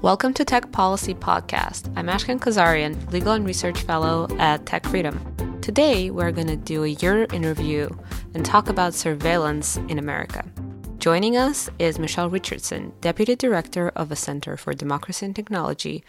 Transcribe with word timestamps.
Welcome 0.00 0.32
to 0.34 0.44
Tech 0.44 0.70
Policy 0.70 1.12
Podcast. 1.12 1.92
I'm 1.96 2.06
Ashkhen 2.06 2.38
Kazaryan, 2.38 3.10
Legal 3.10 3.32
and 3.32 3.44
Research 3.44 3.82
Fellow 3.82 4.28
at 4.38 4.64
Tech 4.64 4.86
Freedom. 4.86 5.58
Today, 5.60 6.08
we're 6.10 6.30
going 6.30 6.46
to 6.46 6.54
do 6.54 6.84
a 6.84 6.88
year 6.88 7.26
interview 7.32 7.88
and 8.32 8.46
talk 8.46 8.68
about 8.68 8.94
surveillance 8.94 9.76
in 9.88 9.98
America. 9.98 10.44
Joining 10.98 11.36
us 11.36 11.68
is 11.80 11.98
Michelle 11.98 12.30
Richardson, 12.30 12.92
Deputy 13.00 13.34
Director 13.34 13.88
of 13.96 14.08
the 14.08 14.14
Center 14.14 14.56
for 14.56 14.72
Democracy 14.72 15.26
and 15.26 15.34
Technology, 15.34 16.04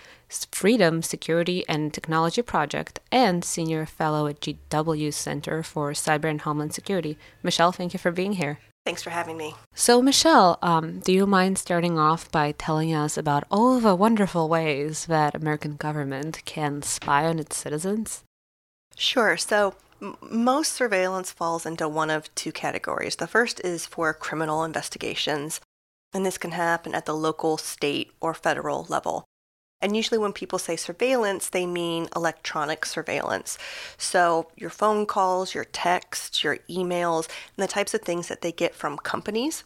Freedom, 0.51 1.01
Security, 1.01 1.65
and 1.67 1.91
Technology 1.91 2.43
Project, 2.43 2.99
and 3.11 3.43
Senior 3.43 3.87
Fellow 3.87 4.27
at 4.27 4.39
GW 4.39 5.11
Center 5.11 5.63
for 5.63 5.93
Cyber 5.93 6.25
and 6.25 6.41
Homeland 6.41 6.75
Security. 6.75 7.17
Michelle, 7.41 7.71
thank 7.71 7.93
you 7.93 7.99
for 7.99 8.11
being 8.11 8.33
here. 8.33 8.59
Thanks 8.85 9.03
for 9.03 9.11
having 9.11 9.37
me. 9.37 9.53
So, 9.75 10.01
Michelle, 10.01 10.57
um, 10.61 10.99
do 11.01 11.11
you 11.11 11.27
mind 11.27 11.57
starting 11.57 11.99
off 11.99 12.31
by 12.31 12.53
telling 12.53 12.93
us 12.93 13.17
about 13.17 13.43
all 13.51 13.79
the 13.79 13.93
wonderful 13.93 14.49
ways 14.49 15.05
that 15.05 15.35
American 15.35 15.75
government 15.75 16.41
can 16.45 16.81
spy 16.81 17.25
on 17.25 17.39
its 17.39 17.55
citizens? 17.55 18.23
Sure. 18.95 19.37
So, 19.37 19.75
m- 20.01 20.17
most 20.21 20.73
surveillance 20.73 21.31
falls 21.31 21.65
into 21.65 21.87
one 21.87 22.09
of 22.09 22.33
two 22.35 22.51
categories. 22.51 23.17
The 23.17 23.27
first 23.27 23.61
is 23.63 23.85
for 23.85 24.13
criminal 24.13 24.63
investigations, 24.63 25.61
and 26.13 26.25
this 26.25 26.37
can 26.37 26.51
happen 26.51 26.95
at 26.95 27.05
the 27.05 27.15
local, 27.15 27.57
state, 27.57 28.11
or 28.19 28.33
federal 28.33 28.87
level. 28.89 29.25
And 29.81 29.95
usually, 29.95 30.17
when 30.17 30.33
people 30.33 30.59
say 30.59 30.75
surveillance, 30.75 31.49
they 31.49 31.65
mean 31.65 32.09
electronic 32.15 32.85
surveillance. 32.85 33.57
So, 33.97 34.51
your 34.57 34.69
phone 34.69 35.05
calls, 35.05 35.55
your 35.55 35.63
texts, 35.63 36.43
your 36.43 36.57
emails, 36.69 37.29
and 37.55 37.63
the 37.63 37.67
types 37.67 37.93
of 37.93 38.01
things 38.01 38.27
that 38.27 38.41
they 38.41 38.51
get 38.51 38.75
from 38.75 38.97
companies. 38.97 39.63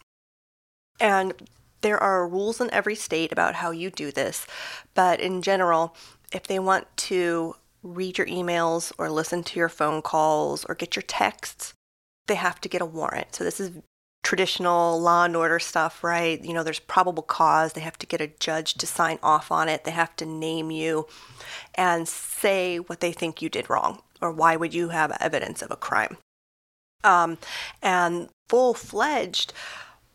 And 0.99 1.33
there 1.81 2.01
are 2.01 2.27
rules 2.27 2.61
in 2.61 2.71
every 2.71 2.95
state 2.95 3.31
about 3.31 3.55
how 3.55 3.71
you 3.71 3.89
do 3.89 4.11
this. 4.11 4.45
But 4.93 5.19
in 5.19 5.41
general, 5.41 5.95
if 6.31 6.43
they 6.43 6.59
want 6.59 6.85
to 6.97 7.55
read 7.81 8.17
your 8.17 8.27
emails 8.27 8.91
or 8.97 9.09
listen 9.09 9.43
to 9.43 9.59
your 9.59 9.69
phone 9.69 10.01
calls 10.01 10.63
or 10.65 10.75
get 10.75 10.95
your 10.95 11.03
texts, 11.03 11.73
they 12.27 12.35
have 12.35 12.61
to 12.61 12.69
get 12.69 12.81
a 12.81 12.85
warrant. 12.85 13.35
So, 13.35 13.43
this 13.43 13.59
is 13.59 13.71
traditional 14.33 14.99
law 14.99 15.25
and 15.25 15.35
order 15.35 15.59
stuff, 15.59 16.03
right? 16.03 16.43
You 16.43 16.55
know, 16.55 16.63
there's 16.63 16.79
probable 16.79 17.21
cause. 17.21 17.73
They 17.73 17.81
have 17.81 17.99
to 17.99 18.07
get 18.07 18.19
a 18.19 18.31
judge 18.39 18.73
to 18.73 18.87
sign 18.87 19.19
off 19.21 19.51
on 19.51 19.69
it. 19.69 19.83
They 19.83 19.91
have 19.91 20.15
to 20.15 20.25
name 20.25 20.71
you 20.71 21.05
and 21.75 22.07
say 22.07 22.77
what 22.77 22.99
they 22.99 23.11
think 23.11 23.43
you 23.43 23.49
did 23.49 23.69
wrong 23.69 24.01
or 24.23 24.31
why 24.31 24.55
would 24.55 24.73
you 24.73 24.89
have 24.89 25.15
evidence 25.19 25.61
of 25.61 25.69
a 25.69 25.75
crime. 25.75 26.17
Um, 27.03 27.37
and 27.83 28.29
full 28.49 28.73
fledged 28.73 29.53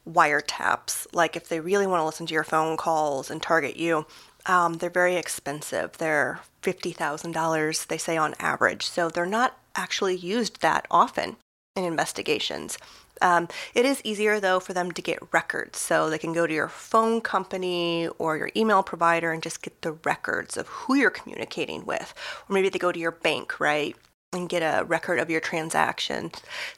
wiretaps, 0.04 1.06
like 1.12 1.36
if 1.36 1.48
they 1.48 1.60
really 1.60 1.86
want 1.86 2.00
to 2.00 2.04
listen 2.04 2.26
to 2.26 2.34
your 2.34 2.42
phone 2.42 2.76
calls 2.76 3.30
and 3.30 3.40
target 3.40 3.76
you, 3.76 4.04
um, 4.46 4.78
they're 4.78 4.90
very 4.90 5.14
expensive. 5.14 5.96
They're 5.98 6.40
$50,000, 6.64 7.86
they 7.86 7.98
say 7.98 8.16
on 8.16 8.34
average. 8.40 8.88
So 8.88 9.10
they're 9.10 9.26
not 9.26 9.56
actually 9.76 10.16
used 10.16 10.60
that 10.60 10.88
often 10.90 11.36
in 11.76 11.84
investigations. 11.84 12.78
Um, 13.20 13.48
it 13.74 13.84
is 13.84 14.00
easier 14.04 14.40
though 14.40 14.60
for 14.60 14.72
them 14.72 14.90
to 14.92 15.02
get 15.02 15.18
records, 15.32 15.78
so 15.78 16.10
they 16.10 16.18
can 16.18 16.32
go 16.32 16.46
to 16.46 16.54
your 16.54 16.68
phone 16.68 17.20
company 17.20 18.08
or 18.18 18.36
your 18.36 18.50
email 18.56 18.82
provider 18.82 19.32
and 19.32 19.42
just 19.42 19.62
get 19.62 19.82
the 19.82 19.92
records 19.92 20.56
of 20.56 20.68
who 20.68 20.94
you're 20.94 21.10
communicating 21.10 21.84
with. 21.84 22.14
Or 22.48 22.54
maybe 22.54 22.68
they 22.68 22.78
go 22.78 22.92
to 22.92 22.98
your 22.98 23.12
bank, 23.12 23.60
right? 23.60 23.96
And 24.32 24.48
get 24.48 24.60
a 24.60 24.84
record 24.84 25.18
of 25.18 25.30
your 25.30 25.40
transaction. 25.40 26.32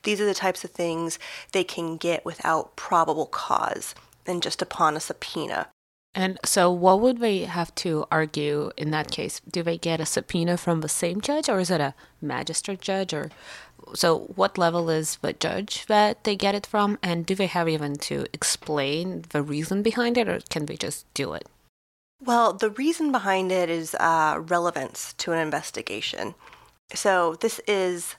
These 0.05 0.21
are 0.21 0.27
the 0.27 0.35
types 0.35 0.63
of 0.63 0.71
things 0.71 1.19
they 1.51 1.65
can 1.65 1.97
get 1.97 2.25
without 2.25 2.77
probable 2.77 3.27
cause 3.27 3.95
and 4.25 4.41
just 4.41 4.63
upon 4.63 4.97
a 4.97 5.01
subpoena. 5.01 5.69
And 6.15 6.41
so, 6.45 6.73
what 6.73 7.01
would 7.01 7.19
they 7.19 7.45
have 7.45 7.73
to 7.77 8.05
argue 8.11 8.73
in 8.77 8.91
that 8.91 9.13
case? 9.13 9.41
Do 9.49 9.63
they 9.63 9.79
get 9.79 10.01
a 10.01 10.07
subpoena 10.07 10.57
from 10.57 10.81
the 10.81 10.89
same 10.89 11.21
judge, 11.21 11.49
or 11.49 11.61
is 11.61 11.71
it 11.71 11.81
a 11.81 11.95
magistrate 12.21 12.81
judge, 12.81 13.15
or 13.15 13.31
so 13.95 14.33
what 14.35 14.59
level 14.59 14.91
is 14.91 15.17
the 15.17 15.33
judge 15.33 15.87
that 15.87 16.25
they 16.25 16.37
get 16.37 16.55
it 16.55 16.67
from? 16.67 16.99
And 17.03 17.27
do 17.27 17.35
they 17.35 17.47
have 17.47 17.69
even 17.69 17.97
to 17.97 18.27
explain 18.33 19.25
the 19.31 19.43
reason 19.43 19.83
behind 19.83 20.17
it 20.19 20.29
or 20.29 20.41
can 20.49 20.67
they 20.67 20.77
just 20.77 21.13
do 21.15 21.33
it? 21.35 21.47
Well 22.25 22.53
the 22.53 22.71
reason 22.71 23.13
behind 23.13 23.53
it 23.53 23.71
is 23.71 23.95
uh, 23.95 24.39
relevance 24.41 25.13
to 25.15 25.33
an 25.33 25.39
investigation. 25.39 26.35
So 26.95 27.37
this 27.41 27.61
is 27.67 28.17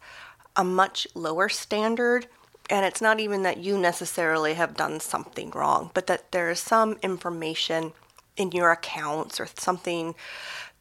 a 0.55 0.63
much 0.63 1.07
lower 1.15 1.49
standard 1.49 2.27
and 2.69 2.85
it's 2.85 3.01
not 3.01 3.19
even 3.19 3.43
that 3.43 3.57
you 3.57 3.77
necessarily 3.77 4.53
have 4.53 4.75
done 4.75 4.99
something 4.99 5.49
wrong 5.51 5.91
but 5.93 6.07
that 6.07 6.31
there 6.31 6.49
is 6.49 6.59
some 6.59 6.97
information 7.01 7.93
in 8.37 8.51
your 8.51 8.71
accounts 8.71 9.39
or 9.39 9.47
something 9.57 10.15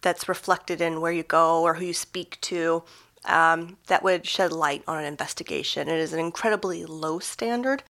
that's 0.03 0.29
reflected 0.29 0.81
in 0.81 1.01
where 1.01 1.13
you 1.13 1.23
go 1.23 1.63
or 1.63 1.75
who 1.75 1.85
you 1.85 1.95
speak 1.95 2.41
to 2.41 2.83
um, 3.25 3.77
that 3.87 4.03
would 4.03 4.27
shed 4.27 4.53
light 4.53 4.83
on 4.87 4.99
an 4.99 5.05
investigation. 5.05 5.89
It 5.89 5.99
is 5.99 6.13
an 6.13 6.19
incredibly 6.19 6.85
low 6.85 7.19
standard, 7.19 7.83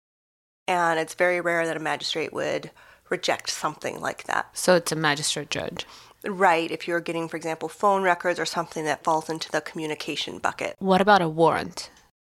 and 0.66 0.99
it's 0.99 1.15
very 1.15 1.41
rare 1.41 1.66
that 1.66 1.77
a 1.77 1.81
magistrate 1.81 2.33
would 2.33 2.71
reject 3.09 3.50
something 3.50 4.00
like 4.00 4.25
that. 4.25 4.49
So 4.53 4.75
it's 4.75 4.93
a 4.93 4.97
magistrate 4.97 5.50
judge. 5.50 5.87
Right, 6.25 6.71
if 6.71 6.88
you're 6.88 7.00
getting, 7.00 7.28
for 7.28 7.37
example, 7.37 7.69
phone 7.69 8.03
records 8.03 8.41
or 8.41 8.44
something 8.44 8.84
that 8.84 9.05
falls 9.05 9.31
into 9.31 9.50
the 9.50 9.61
communication 9.61 10.38
bucket. 10.38 10.75
What 10.78 11.00
about 11.00 11.22
a 11.22 11.28
warrant? 11.28 11.91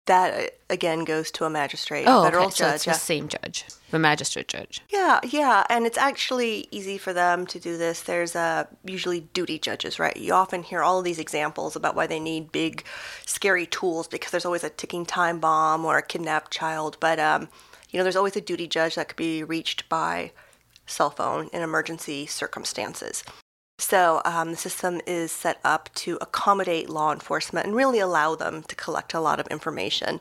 That 0.09 0.35
uh, 0.35 0.47
again 0.69 1.05
goes 1.05 1.31
to 1.31 1.45
a 1.45 1.51
magistrate, 1.51 2.05
oh, 2.07 2.25
federal 2.25 2.47
okay. 2.47 2.57
judge. 2.57 2.81
So 2.81 2.91
it's 2.91 2.99
the 3.01 3.07
same 3.07 3.29
judge, 3.29 3.65
the 3.91 3.99
magistrate 3.99 4.49
judge. 4.49 4.83
Yeah, 4.91 5.21
yeah, 5.23 5.65
and 5.71 5.87
it's 5.87 5.97
actually 5.97 6.67
easy 6.71 6.99
for 6.99 7.13
them 7.13 7.47
to 7.47 7.61
do 7.61 7.77
this. 7.77 8.03
There's 8.03 8.35
uh, 8.35 8.65
usually 8.85 9.21
duty 9.21 9.59
judges, 9.59 9.99
right? 9.99 10.17
You 10.17 10.35
often 10.35 10.63
hear 10.65 10.83
all 10.83 10.99
of 10.99 11.05
these 11.05 11.19
examples 11.19 11.77
about 11.77 11.95
why 11.95 12.07
they 12.07 12.21
need 12.21 12.53
big, 12.53 12.85
scary 13.25 13.67
tools 13.67 14.09
because 14.09 14.33
there's 14.33 14.45
always 14.45 14.65
a 14.65 14.71
ticking 14.71 15.07
time 15.07 15.39
bomb 15.39 15.85
or 15.85 15.97
a 15.99 16.03
kidnapped 16.03 16.51
child. 16.51 16.97
But 17.01 17.21
um, 17.21 17.49
you 17.91 17.99
know, 17.99 18.03
there's 18.03 18.17
always 18.17 18.37
a 18.37 18.41
duty 18.41 18.67
judge 18.67 18.97
that 18.97 19.09
could 19.09 19.17
be 19.17 19.45
reached 19.45 19.89
by 19.89 20.33
cell 20.87 21.11
phone 21.11 21.49
in 21.53 21.63
emergency 21.63 22.27
circumstances. 22.27 23.23
So 23.78 24.21
um, 24.25 24.50
the 24.50 24.56
system 24.56 25.00
is 25.06 25.31
set 25.31 25.61
up 25.65 25.89
to 25.97 26.19
accommodate 26.21 26.91
law 26.91 27.12
enforcement 27.12 27.66
and 27.66 27.77
really 27.77 28.00
allow 28.00 28.34
them 28.34 28.62
to 28.65 28.75
collect 28.75 29.15
a 29.15 29.21
lot 29.21 29.39
of 29.39 29.47
information. 29.49 30.21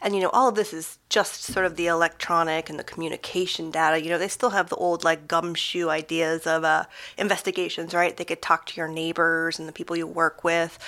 And 0.00 0.16
you 0.16 0.20
know, 0.20 0.30
all 0.30 0.48
of 0.48 0.56
this 0.56 0.72
is 0.72 0.98
just 1.08 1.42
sort 1.42 1.64
of 1.64 1.76
the 1.76 1.86
electronic 1.86 2.68
and 2.68 2.78
the 2.78 2.84
communication 2.84 3.70
data. 3.70 4.02
You 4.02 4.10
know, 4.10 4.18
they 4.18 4.28
still 4.28 4.50
have 4.50 4.68
the 4.68 4.76
old 4.76 5.04
like 5.04 5.28
gumshoe 5.28 5.88
ideas 5.88 6.46
of 6.46 6.64
uh, 6.64 6.84
investigations, 7.16 7.94
right? 7.94 8.16
They 8.16 8.24
could 8.24 8.42
talk 8.42 8.66
to 8.66 8.76
your 8.76 8.88
neighbors 8.88 9.58
and 9.58 9.68
the 9.68 9.72
people 9.72 9.96
you 9.96 10.06
work 10.06 10.42
with. 10.42 10.78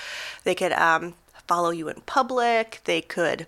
They 0.42 0.56
could 0.56 0.72
um, 0.72 1.14
follow 1.46 1.70
you 1.70 1.88
in 1.88 2.00
public. 2.06 2.80
They 2.84 3.00
could 3.00 3.46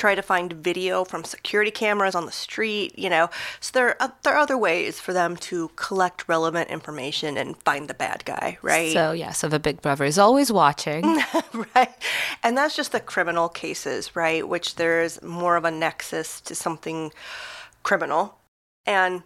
try 0.00 0.14
to 0.14 0.22
find 0.22 0.52
video 0.54 1.04
from 1.04 1.22
security 1.24 1.70
cameras 1.70 2.14
on 2.14 2.24
the 2.24 2.32
street, 2.32 2.98
you 2.98 3.10
know. 3.10 3.28
So 3.60 3.70
there 3.74 3.88
are, 3.88 3.96
uh, 4.00 4.08
there 4.22 4.34
are 4.34 4.38
other 4.38 4.56
ways 4.56 4.98
for 4.98 5.12
them 5.12 5.36
to 5.36 5.70
collect 5.76 6.26
relevant 6.26 6.70
information 6.70 7.36
and 7.36 7.56
find 7.62 7.86
the 7.86 7.94
bad 7.94 8.24
guy, 8.24 8.56
right? 8.62 8.92
So, 8.92 9.12
yeah, 9.12 9.32
so 9.32 9.46
the 9.46 9.60
big 9.60 9.82
brother 9.82 10.06
is 10.06 10.18
always 10.18 10.50
watching. 10.50 11.02
right. 11.76 11.92
And 12.42 12.56
that's 12.56 12.74
just 12.74 12.92
the 12.92 13.00
criminal 13.00 13.50
cases, 13.50 14.16
right? 14.16 14.48
Which 14.48 14.76
there's 14.76 15.22
more 15.22 15.56
of 15.56 15.66
a 15.66 15.70
nexus 15.70 16.40
to 16.42 16.54
something 16.54 17.12
criminal. 17.82 18.38
And 18.86 19.22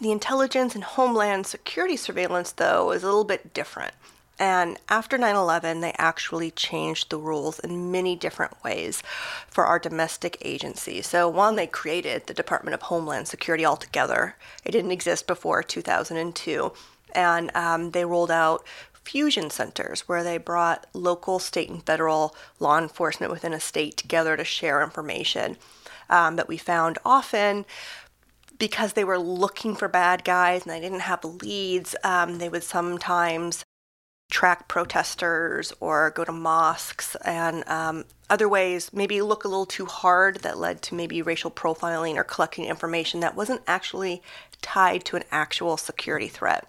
the 0.00 0.10
intelligence 0.10 0.74
and 0.74 0.82
homeland 0.82 1.46
security 1.46 1.98
surveillance, 1.98 2.52
though, 2.52 2.92
is 2.92 3.02
a 3.02 3.06
little 3.06 3.24
bit 3.24 3.52
different. 3.52 3.92
And 4.38 4.78
after 4.88 5.18
9 5.18 5.36
11, 5.36 5.80
they 5.80 5.94
actually 5.98 6.50
changed 6.50 7.10
the 7.10 7.18
rules 7.18 7.58
in 7.60 7.92
many 7.92 8.16
different 8.16 8.62
ways 8.64 9.02
for 9.48 9.64
our 9.64 9.78
domestic 9.78 10.38
agency. 10.40 11.02
So, 11.02 11.28
one, 11.28 11.56
they 11.56 11.66
created 11.66 12.26
the 12.26 12.34
Department 12.34 12.74
of 12.74 12.82
Homeland 12.82 13.28
Security 13.28 13.64
altogether, 13.64 14.36
it 14.64 14.72
didn't 14.72 14.92
exist 14.92 15.26
before 15.26 15.62
2002. 15.62 16.72
And 17.14 17.54
um, 17.54 17.90
they 17.90 18.06
rolled 18.06 18.30
out 18.30 18.64
fusion 19.04 19.50
centers 19.50 20.08
where 20.08 20.22
they 20.24 20.38
brought 20.38 20.86
local, 20.94 21.38
state, 21.38 21.68
and 21.68 21.84
federal 21.84 22.34
law 22.58 22.78
enforcement 22.78 23.32
within 23.32 23.52
a 23.52 23.60
state 23.60 23.96
together 23.96 24.36
to 24.36 24.44
share 24.44 24.82
information 24.82 25.56
um, 26.08 26.36
that 26.36 26.48
we 26.48 26.56
found 26.56 26.98
often 27.04 27.64
because 28.58 28.92
they 28.92 29.04
were 29.04 29.18
looking 29.18 29.74
for 29.74 29.88
bad 29.88 30.24
guys 30.24 30.62
and 30.62 30.72
they 30.72 30.80
didn't 30.80 31.00
have 31.00 31.24
leads, 31.24 31.96
um, 32.04 32.38
they 32.38 32.48
would 32.48 32.62
sometimes 32.62 33.64
track 34.32 34.66
protesters 34.66 35.74
or 35.78 36.10
go 36.10 36.24
to 36.24 36.32
mosques 36.32 37.14
and 37.16 37.68
um, 37.68 38.02
other 38.30 38.48
ways 38.48 38.90
maybe 38.90 39.20
look 39.20 39.44
a 39.44 39.48
little 39.48 39.66
too 39.66 39.84
hard 39.84 40.36
that 40.36 40.56
led 40.56 40.80
to 40.80 40.94
maybe 40.94 41.20
racial 41.20 41.50
profiling 41.50 42.16
or 42.16 42.24
collecting 42.24 42.64
information 42.64 43.20
that 43.20 43.36
wasn't 43.36 43.60
actually 43.66 44.22
tied 44.62 45.04
to 45.04 45.16
an 45.16 45.22
actual 45.30 45.76
security 45.76 46.28
threat. 46.28 46.66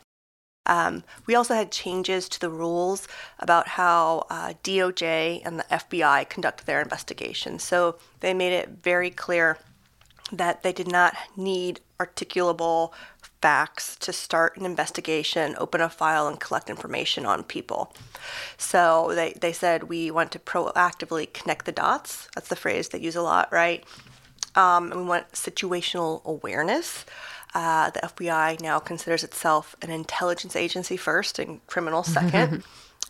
Um, 0.65 1.05
we 1.25 1.35
also 1.35 1.53
had 1.53 1.71
changes 1.71 2.27
to 2.29 2.39
the 2.39 2.49
rules 2.49 3.07
about 3.39 3.69
how 3.69 4.27
uh, 4.29 4.53
DOJ 4.61 5.41
and 5.45 5.57
the 5.57 5.65
FBI 5.71 6.27
conduct 6.29 6.65
their 6.65 6.81
investigations. 6.81 7.63
So 7.63 7.95
they 8.19 8.33
made 8.33 8.51
it 8.51 8.69
very 8.83 9.09
clear 9.09 9.57
that 10.33 10.63
they 10.63 10.73
did 10.73 10.91
not 10.91 11.15
need 11.37 11.79
articulable 11.97 12.91
facts 13.43 13.97
to 13.97 14.13
start 14.13 14.55
an 14.55 14.65
investigation, 14.65 15.53
open 15.57 15.81
a 15.81 15.89
file, 15.89 16.29
and 16.29 16.39
collect 16.39 16.69
information 16.69 17.25
on 17.25 17.43
people. 17.43 17.93
So 18.57 19.11
they, 19.13 19.33
they 19.33 19.51
said 19.51 19.83
we 19.83 20.09
want 20.11 20.31
to 20.31 20.39
proactively 20.39 21.25
connect 21.33 21.65
the 21.65 21.73
dots. 21.73 22.29
That's 22.33 22.47
the 22.47 22.55
phrase 22.55 22.87
they 22.87 23.01
use 23.01 23.17
a 23.17 23.21
lot, 23.21 23.51
right? 23.51 23.83
Um, 24.55 24.93
and 24.93 25.01
we 25.01 25.05
want 25.05 25.33
situational 25.33 26.23
awareness. 26.23 27.03
Uh, 27.53 27.89
the 27.89 27.99
FBI 27.99 28.61
now 28.61 28.79
considers 28.79 29.25
itself 29.25 29.75
an 29.81 29.91
intelligence 29.91 30.55
agency 30.55 30.95
first 30.95 31.37
and 31.37 31.59
criminal 31.67 32.03
second. 32.17 32.63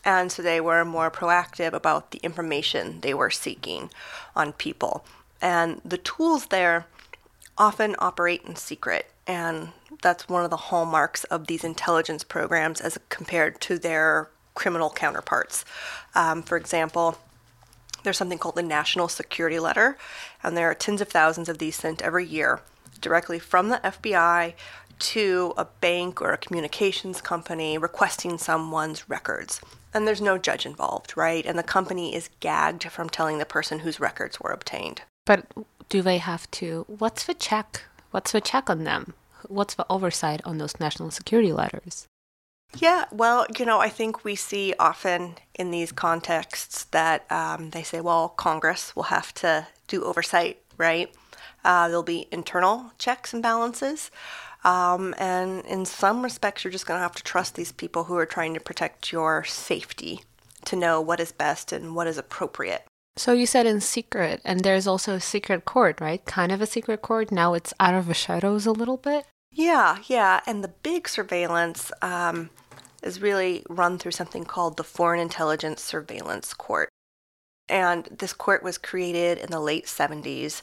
and 0.04 0.32
so 0.32 0.42
they 0.42 0.60
were 0.60 0.84
more 0.84 1.12
proactive 1.12 1.74
about 1.74 2.10
the 2.10 2.20
information 2.24 3.02
they 3.02 3.14
were 3.14 3.30
seeking 3.30 3.92
on 4.36 4.52
people. 4.52 5.06
And 5.44 5.80
the 5.86 6.00
tools 6.00 6.48
there 6.48 6.88
often 7.56 7.96
operate 8.00 8.42
in 8.48 8.56
secret. 8.56 9.13
And 9.26 9.70
that's 10.02 10.28
one 10.28 10.44
of 10.44 10.50
the 10.50 10.58
hallmarks 10.58 11.24
of 11.26 11.48
these 11.48 11.64
intelligence 11.64 12.24
programs 12.24 12.82
as 12.82 12.98
compared 13.10 13.62
to 13.62 13.80
their 13.80 14.30
criminal 14.54 14.90
counterparts. 14.90 15.66
Um, 16.14 16.44
for 16.44 16.58
example, 16.58 17.18
there's 18.04 18.18
something 18.18 18.38
called 18.38 18.56
the 18.56 18.64
National 18.64 19.08
Security 19.08 19.60
Letter, 19.60 19.98
and 20.44 20.58
there 20.58 20.70
are 20.70 20.76
tens 20.76 21.02
of 21.02 21.08
thousands 21.08 21.48
of 21.48 21.58
these 21.58 21.76
sent 21.76 22.02
every 22.02 22.26
year 22.26 22.62
directly 23.00 23.40
from 23.40 23.70
the 23.70 23.78
FBI 23.78 24.54
to 25.00 25.54
a 25.58 25.66
bank 25.66 26.22
or 26.22 26.32
a 26.32 26.38
communications 26.38 27.22
company 27.22 27.78
requesting 27.78 28.38
someone's 28.38 29.10
records. 29.10 29.60
And 29.94 30.08
there's 30.08 30.22
no 30.22 30.38
judge 30.38 30.66
involved, 30.66 31.16
right? 31.16 31.46
And 31.46 31.58
the 31.58 31.64
company 31.64 32.16
is 32.16 32.30
gagged 32.40 32.84
from 32.86 33.10
telling 33.10 33.38
the 33.38 33.46
person 33.46 33.80
whose 33.80 34.00
records 34.00 34.40
were 34.40 34.52
obtained. 34.52 35.02
But 35.26 35.46
do 35.90 36.02
they 36.02 36.18
have 36.18 36.50
to? 36.52 36.86
What's 36.88 37.26
the 37.26 37.34
check? 37.34 37.84
What's 38.14 38.32
the 38.32 38.42
check 38.42 38.70
on 38.70 38.84
them? 38.84 39.16
What's 39.48 39.74
the 39.74 39.88
oversight 39.90 40.40
on 40.46 40.60
those 40.60 40.80
national 40.80 41.10
security 41.10 41.52
letters? 41.52 42.08
Yeah, 42.78 43.06
well, 43.12 43.48
you 43.58 43.66
know, 43.66 43.80
I 43.80 43.90
think 43.90 44.24
we 44.24 44.36
see 44.36 44.76
often 44.78 45.40
in 45.56 45.72
these 45.72 45.92
contexts 45.92 46.84
that 46.86 47.26
um, 47.32 47.72
they 47.72 47.82
say, 47.82 48.02
well, 48.02 48.30
Congress 48.30 48.96
will 48.96 49.10
have 49.10 49.34
to 49.36 49.66
do 49.88 50.04
oversight, 50.04 50.62
right? 50.78 51.12
Uh, 51.66 51.88
there'll 51.88 52.04
be 52.04 52.28
internal 52.32 52.92
checks 53.00 53.34
and 53.34 53.42
balances. 53.42 54.12
Um, 54.64 55.16
and 55.18 55.66
in 55.66 55.84
some 55.84 56.22
respects, 56.22 56.64
you're 56.64 56.72
just 56.72 56.86
going 56.86 57.00
to 57.00 57.04
have 57.04 57.16
to 57.16 57.24
trust 57.24 57.56
these 57.56 57.72
people 57.72 58.04
who 58.04 58.16
are 58.16 58.28
trying 58.28 58.54
to 58.54 58.60
protect 58.60 59.12
your 59.12 59.44
safety 59.44 60.22
to 60.66 60.76
know 60.76 61.02
what 61.02 61.20
is 61.20 61.32
best 61.32 61.72
and 61.72 61.96
what 61.96 62.06
is 62.06 62.20
appropriate. 62.20 62.86
So 63.16 63.34
you 63.34 63.46
said 63.46 63.66
in 63.66 63.80
secret, 63.80 64.42
and 64.44 64.62
there's 64.62 64.88
also 64.88 65.14
a 65.14 65.22
secret 65.22 65.66
court, 65.66 66.02
right? 66.02 66.24
Kind 66.26 66.52
of 66.52 66.62
a 66.62 66.66
secret 66.66 67.02
court. 67.02 67.32
Now 67.32 67.54
it's 67.54 67.74
out 67.80 67.94
of 67.94 68.08
the 68.08 68.14
shadows 68.14 68.66
a 68.66 68.72
little 68.72 68.98
bit. 68.98 69.26
Yeah, 69.52 70.00
yeah. 70.08 70.42
And 70.48 70.64
the 70.64 70.74
big 70.82 71.08
surveillance 71.08 71.92
um, 72.02 72.50
is 73.04 73.22
really 73.22 73.64
run 73.70 74.00
through 74.00 74.14
something 74.14 74.46
called 74.46 74.78
the 74.78 74.84
Foreign 74.84 75.20
Intelligence 75.20 75.82
Surveillance 75.82 76.56
Court. 76.56 76.90
And 77.70 78.06
this 78.06 78.34
court 78.34 78.64
was 78.64 78.78
created 78.80 79.38
in 79.38 79.52
the 79.52 79.60
late 79.60 79.86
70s 79.86 80.62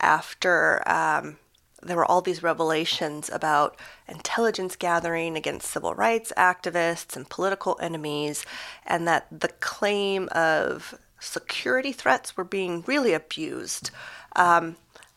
after 0.00 0.86
um, 0.88 1.38
there 1.84 1.96
were 1.96 2.04
all 2.04 2.22
these 2.22 2.42
revelations 2.42 3.30
about 3.30 3.78
intelligence 4.08 4.74
gathering 4.74 5.36
against 5.36 5.70
civil 5.70 5.94
rights 5.94 6.32
activists 6.36 7.16
and 7.16 7.28
political 7.28 7.78
enemies, 7.80 8.44
and 8.86 9.06
that 9.06 9.26
the 9.30 9.48
claim 9.60 10.28
of 10.32 10.98
security 11.24 11.92
threats 11.92 12.36
were 12.36 12.44
being 12.44 12.84
really 12.86 13.12
abused. 13.12 13.90
Um, 14.36 14.76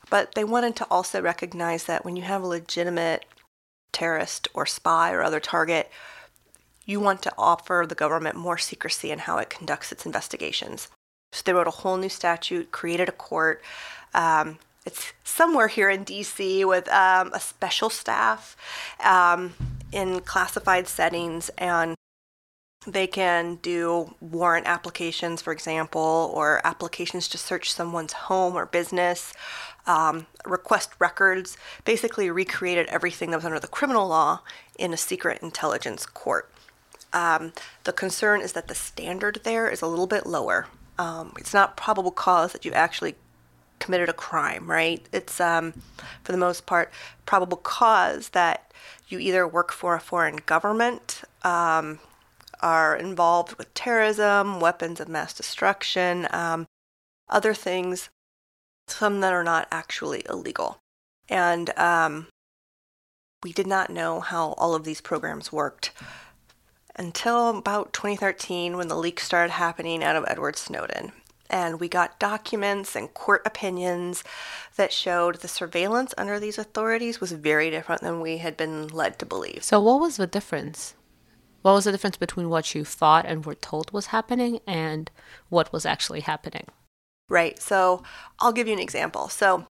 but 0.09 0.35
they 0.35 0.43
wanted 0.43 0.75
to 0.77 0.87
also 0.89 1.21
recognize 1.21 1.83
that 1.85 2.05
when 2.05 2.15
you 2.15 2.23
have 2.23 2.43
a 2.43 2.47
legitimate 2.47 3.25
terrorist 3.91 4.47
or 4.53 4.65
spy 4.65 5.11
or 5.11 5.21
other 5.21 5.39
target, 5.39 5.91
you 6.85 6.99
want 6.99 7.21
to 7.23 7.33
offer 7.37 7.85
the 7.87 7.95
government 7.95 8.35
more 8.35 8.57
secrecy 8.57 9.11
in 9.11 9.19
how 9.19 9.37
it 9.37 9.49
conducts 9.49 9.91
its 9.91 10.05
investigations. 10.05 10.87
So 11.33 11.41
they 11.43 11.53
wrote 11.53 11.67
a 11.67 11.71
whole 11.71 11.97
new 11.97 12.09
statute, 12.09 12.71
created 12.71 13.09
a 13.09 13.11
court. 13.11 13.61
Um, 14.13 14.59
it's 14.85 15.11
somewhere 15.25 15.67
here 15.67 15.89
in 15.89 16.05
DC 16.05 16.65
with 16.65 16.87
um, 16.87 17.33
a 17.33 17.41
special 17.41 17.89
staff 17.89 18.55
um, 19.03 19.53
in 19.91 20.21
classified 20.21 20.87
settings, 20.87 21.49
and 21.57 21.96
they 22.87 23.05
can 23.05 23.55
do 23.61 24.15
warrant 24.21 24.65
applications, 24.65 25.41
for 25.41 25.51
example, 25.51 26.31
or 26.33 26.61
applications 26.63 27.27
to 27.27 27.37
search 27.37 27.71
someone's 27.71 28.13
home 28.13 28.55
or 28.55 28.65
business, 28.65 29.33
um, 29.85 30.25
request 30.45 30.91
records, 30.97 31.57
basically 31.83 32.31
recreated 32.31 32.87
everything 32.87 33.31
that 33.31 33.37
was 33.37 33.45
under 33.45 33.59
the 33.59 33.67
criminal 33.67 34.07
law 34.07 34.41
in 34.79 34.93
a 34.93 34.97
secret 34.97 35.41
intelligence 35.41 36.05
court. 36.05 36.49
Um, 37.11 37.51
the 37.83 37.93
concern 37.93 38.41
is 38.41 38.53
that 38.53 38.69
the 38.69 38.75
standard 38.75 39.41
there 39.43 39.69
is 39.69 39.81
a 39.81 39.87
little 39.87 40.07
bit 40.07 40.25
lower. 40.25 40.67
Um, 40.97 41.33
it's 41.37 41.53
not 41.53 41.77
probable 41.77 42.11
cause 42.11 42.53
that 42.53 42.63
you 42.63 42.71
actually 42.71 43.15
committed 43.79 44.09
a 44.09 44.13
crime, 44.13 44.69
right? 44.69 45.05
It's, 45.11 45.39
um, 45.39 45.73
for 46.23 46.31
the 46.31 46.37
most 46.37 46.65
part, 46.65 46.91
probable 47.25 47.57
cause 47.57 48.29
that 48.29 48.71
you 49.07 49.19
either 49.19 49.47
work 49.47 49.71
for 49.71 49.95
a 49.95 49.99
foreign 49.99 50.37
government, 50.45 51.21
um, 51.43 51.99
are 52.61 52.95
involved 52.95 53.55
with 53.57 53.73
terrorism, 53.73 54.59
weapons 54.59 54.99
of 54.99 55.07
mass 55.07 55.33
destruction, 55.33 56.27
um, 56.31 56.65
other 57.29 57.53
things, 57.53 58.09
some 58.87 59.21
that 59.21 59.33
are 59.33 59.43
not 59.43 59.67
actually 59.71 60.23
illegal. 60.29 60.79
And 61.29 61.77
um, 61.77 62.27
we 63.43 63.51
did 63.51 63.67
not 63.67 63.89
know 63.89 64.19
how 64.19 64.53
all 64.53 64.75
of 64.75 64.83
these 64.83 65.01
programs 65.01 65.51
worked 65.51 65.91
until 66.95 67.57
about 67.57 67.93
2013 67.93 68.77
when 68.77 68.87
the 68.87 68.95
leaks 68.95 69.23
started 69.23 69.51
happening 69.51 70.03
out 70.03 70.15
of 70.15 70.25
Edward 70.27 70.55
Snowden 70.55 71.11
and 71.49 71.79
we 71.79 71.87
got 71.87 72.19
documents 72.19 72.95
and 72.95 73.13
court 73.13 73.41
opinions 73.45 74.23
that 74.75 74.91
showed 74.91 75.35
the 75.37 75.47
surveillance 75.47 76.13
under 76.17 76.39
these 76.39 76.57
authorities 76.57 77.21
was 77.21 77.31
very 77.31 77.69
different 77.69 78.01
than 78.01 78.21
we 78.21 78.37
had 78.37 78.57
been 78.57 78.87
led 78.87 79.17
to 79.19 79.25
believe. 79.25 79.63
So, 79.63 79.79
what 79.79 79.99
was 79.99 80.17
the 80.17 80.27
difference? 80.27 80.93
What 81.67 81.73
was 81.73 81.83
the 81.83 81.91
difference 81.91 82.15
between 82.15 82.47
what 82.47 82.73
you 82.73 82.85
thought 82.85 83.25
and 83.25 83.45
were 83.45 83.53
told 83.53 83.91
was 83.91 84.05
happening 84.05 84.61
and 84.65 85.11
what 85.49 85.73
was 85.73 85.85
actually 85.85 86.21
happening? 86.21 86.67
Right. 87.27 87.61
So, 87.61 88.03
I'll 88.39 88.53
give 88.53 88.67
you 88.67 88.73
an 88.73 88.79
example. 88.79 89.27
So, 89.27 89.67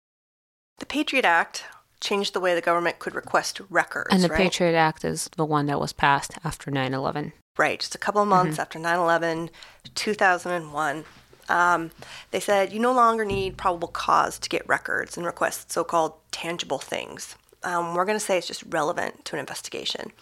the 0.79 0.85
Patriot 0.85 1.25
Act 1.25 1.65
changed 1.99 2.31
the 2.31 2.39
way 2.39 2.55
the 2.55 2.61
government 2.61 2.99
could 2.99 3.13
request 3.13 3.59
records. 3.69 4.07
And 4.09 4.23
the 4.23 4.29
right? 4.29 4.38
Patriot 4.38 4.73
Act 4.73 5.03
is 5.03 5.29
the 5.35 5.43
one 5.43 5.65
that 5.65 5.81
was 5.81 5.91
passed 5.91 6.31
after 6.45 6.71
9 6.71 6.94
11. 6.94 7.33
Right. 7.57 7.81
Just 7.81 7.94
a 7.94 7.97
couple 7.97 8.21
of 8.21 8.30
months 8.30 8.54
mm-hmm. 8.54 8.61
after 8.61 8.80
9 8.80 8.97
11, 8.97 9.49
2001 9.94 11.04
um, 11.49 11.92
they 12.30 12.39
said 12.39 12.71
you 12.71 12.80
no 12.80 12.94
longer 12.94 13.25
need 13.25 13.57
probable 13.57 13.89
cause 13.89 14.39
to 14.39 14.47
get 14.47 14.66
records 14.69 15.18
and 15.18 15.25
request 15.25 15.69
so 15.69 15.83
called 15.83 16.13
tangible 16.31 16.80
things. 16.80 17.35
Um, 17.63 17.95
we're 17.95 18.06
going 18.06 18.18
to 18.18 18.23
say 18.23 18.37
it's 18.37 18.47
just 18.47 18.63
relevant 18.69 19.25
to 19.25 19.35
an 19.35 19.42
investigation. 19.42 20.13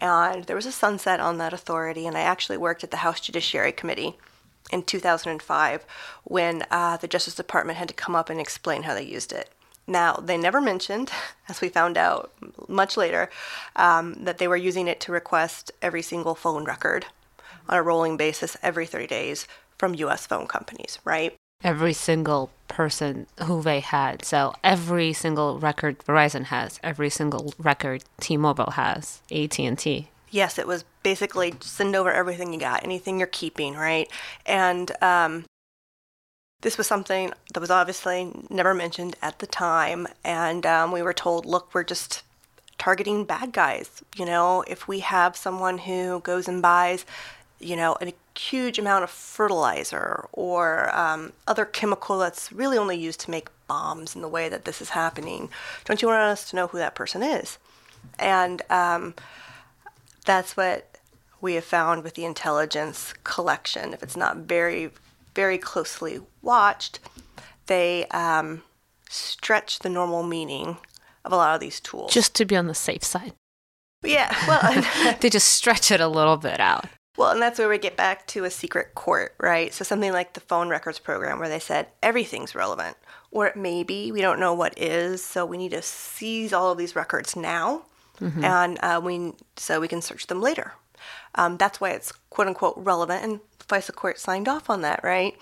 And 0.00 0.44
there 0.44 0.56
was 0.56 0.66
a 0.66 0.72
sunset 0.72 1.20
on 1.20 1.38
that 1.38 1.52
authority, 1.52 2.06
and 2.06 2.16
I 2.16 2.20
actually 2.20 2.56
worked 2.56 2.82
at 2.82 2.90
the 2.90 2.98
House 2.98 3.20
Judiciary 3.20 3.72
Committee 3.72 4.16
in 4.72 4.82
2005 4.82 5.84
when 6.24 6.64
uh, 6.70 6.96
the 6.96 7.08
Justice 7.08 7.34
Department 7.34 7.78
had 7.78 7.88
to 7.88 7.94
come 7.94 8.14
up 8.14 8.30
and 8.30 8.40
explain 8.40 8.84
how 8.84 8.94
they 8.94 9.02
used 9.02 9.32
it. 9.32 9.50
Now, 9.86 10.14
they 10.14 10.36
never 10.36 10.60
mentioned, 10.60 11.10
as 11.48 11.60
we 11.60 11.68
found 11.68 11.98
out 11.98 12.32
much 12.68 12.96
later, 12.96 13.28
um, 13.76 14.24
that 14.24 14.38
they 14.38 14.48
were 14.48 14.56
using 14.56 14.88
it 14.88 15.00
to 15.00 15.12
request 15.12 15.72
every 15.82 16.02
single 16.02 16.34
phone 16.34 16.64
record 16.64 17.06
on 17.68 17.76
a 17.76 17.82
rolling 17.82 18.16
basis 18.16 18.56
every 18.62 18.86
30 18.86 19.06
days 19.06 19.46
from 19.76 19.94
US 19.94 20.26
phone 20.26 20.46
companies, 20.46 20.98
right? 21.04 21.39
Every 21.62 21.92
single 21.92 22.50
person 22.68 23.26
who 23.44 23.62
they 23.62 23.80
had. 23.80 24.24
So 24.24 24.54
every 24.64 25.12
single 25.12 25.58
record 25.58 25.98
Verizon 25.98 26.44
has, 26.44 26.80
every 26.82 27.10
single 27.10 27.52
record 27.58 28.04
T-Mobile 28.20 28.72
has, 28.72 29.20
AT&T. 29.30 30.08
Yes, 30.30 30.58
it 30.58 30.66
was 30.66 30.84
basically 31.02 31.54
send 31.60 31.96
over 31.96 32.12
everything 32.12 32.52
you 32.52 32.60
got, 32.60 32.84
anything 32.84 33.18
you're 33.18 33.26
keeping, 33.26 33.74
right? 33.74 34.08
And 34.46 34.90
um, 35.02 35.44
this 36.62 36.78
was 36.78 36.86
something 36.86 37.32
that 37.52 37.60
was 37.60 37.70
obviously 37.70 38.32
never 38.48 38.72
mentioned 38.72 39.16
at 39.20 39.40
the 39.40 39.46
time. 39.46 40.06
And 40.24 40.64
um, 40.64 40.92
we 40.92 41.02
were 41.02 41.12
told, 41.12 41.46
look, 41.46 41.74
we're 41.74 41.84
just 41.84 42.22
targeting 42.78 43.24
bad 43.24 43.52
guys. 43.52 44.02
You 44.16 44.24
know, 44.24 44.62
if 44.66 44.86
we 44.86 45.00
have 45.00 45.36
someone 45.36 45.78
who 45.78 46.20
goes 46.20 46.48
and 46.48 46.62
buys, 46.62 47.04
you 47.60 47.76
know, 47.76 47.96
a 48.00 48.12
huge 48.36 48.78
amount 48.78 49.04
of 49.04 49.10
fertilizer 49.10 50.26
or 50.32 50.94
um, 50.96 51.32
other 51.46 51.64
chemical 51.64 52.18
that's 52.18 52.50
really 52.50 52.78
only 52.78 52.96
used 52.96 53.20
to 53.20 53.30
make 53.30 53.48
bombs 53.66 54.16
in 54.16 54.22
the 54.22 54.28
way 54.28 54.48
that 54.48 54.64
this 54.64 54.80
is 54.80 54.90
happening. 54.90 55.48
Don't 55.84 56.02
you 56.02 56.08
want 56.08 56.20
us 56.20 56.48
to 56.50 56.56
know 56.56 56.66
who 56.66 56.78
that 56.78 56.94
person 56.94 57.22
is? 57.22 57.58
And 58.18 58.62
um, 58.70 59.14
that's 60.24 60.56
what 60.56 60.98
we 61.40 61.54
have 61.54 61.64
found 61.64 62.02
with 62.02 62.14
the 62.14 62.24
intelligence 62.24 63.14
collection. 63.24 63.92
If 63.92 64.02
it's 64.02 64.16
not 64.16 64.38
very, 64.38 64.90
very 65.34 65.58
closely 65.58 66.20
watched, 66.42 66.98
they 67.66 68.06
um, 68.06 68.62
stretch 69.08 69.80
the 69.80 69.88
normal 69.88 70.22
meaning 70.22 70.78
of 71.24 71.32
a 71.32 71.36
lot 71.36 71.54
of 71.54 71.60
these 71.60 71.80
tools. 71.80 72.12
Just 72.12 72.34
to 72.36 72.44
be 72.44 72.56
on 72.56 72.66
the 72.66 72.74
safe 72.74 73.04
side. 73.04 73.34
Yeah, 74.02 74.34
well, 74.48 75.16
they 75.20 75.28
just 75.28 75.48
stretch 75.48 75.90
it 75.90 76.00
a 76.00 76.08
little 76.08 76.38
bit 76.38 76.58
out. 76.58 76.86
Well, 77.20 77.32
and 77.32 77.42
that's 77.42 77.58
where 77.58 77.68
we 77.68 77.76
get 77.76 77.98
back 77.98 78.26
to 78.28 78.44
a 78.44 78.50
secret 78.50 78.94
court, 78.94 79.34
right? 79.38 79.74
So 79.74 79.84
something 79.84 80.10
like 80.10 80.32
the 80.32 80.40
phone 80.40 80.70
records 80.70 80.98
program 80.98 81.38
where 81.38 81.50
they 81.50 81.58
said 81.58 81.88
everything's 82.02 82.54
relevant, 82.54 82.96
or 83.30 83.46
it 83.46 83.56
may 83.56 83.82
be, 83.82 84.10
we 84.10 84.22
don't 84.22 84.40
know 84.40 84.54
what 84.54 84.72
is, 84.78 85.22
so 85.22 85.44
we 85.44 85.58
need 85.58 85.72
to 85.72 85.82
seize 85.82 86.54
all 86.54 86.72
of 86.72 86.78
these 86.78 86.96
records 86.96 87.36
now, 87.36 87.82
mm-hmm. 88.22 88.42
and 88.42 88.78
uh, 88.82 89.02
we 89.04 89.34
so 89.58 89.80
we 89.80 89.86
can 89.86 90.00
search 90.00 90.28
them 90.28 90.40
later. 90.40 90.72
Um, 91.34 91.58
that's 91.58 91.78
why 91.78 91.90
it's 91.90 92.10
quote 92.30 92.48
unquote 92.48 92.76
relevant, 92.78 93.22
and 93.22 93.40
FISA 93.68 93.94
court 93.94 94.18
signed 94.18 94.48
off 94.48 94.70
on 94.70 94.80
that, 94.80 95.00
right? 95.04 95.36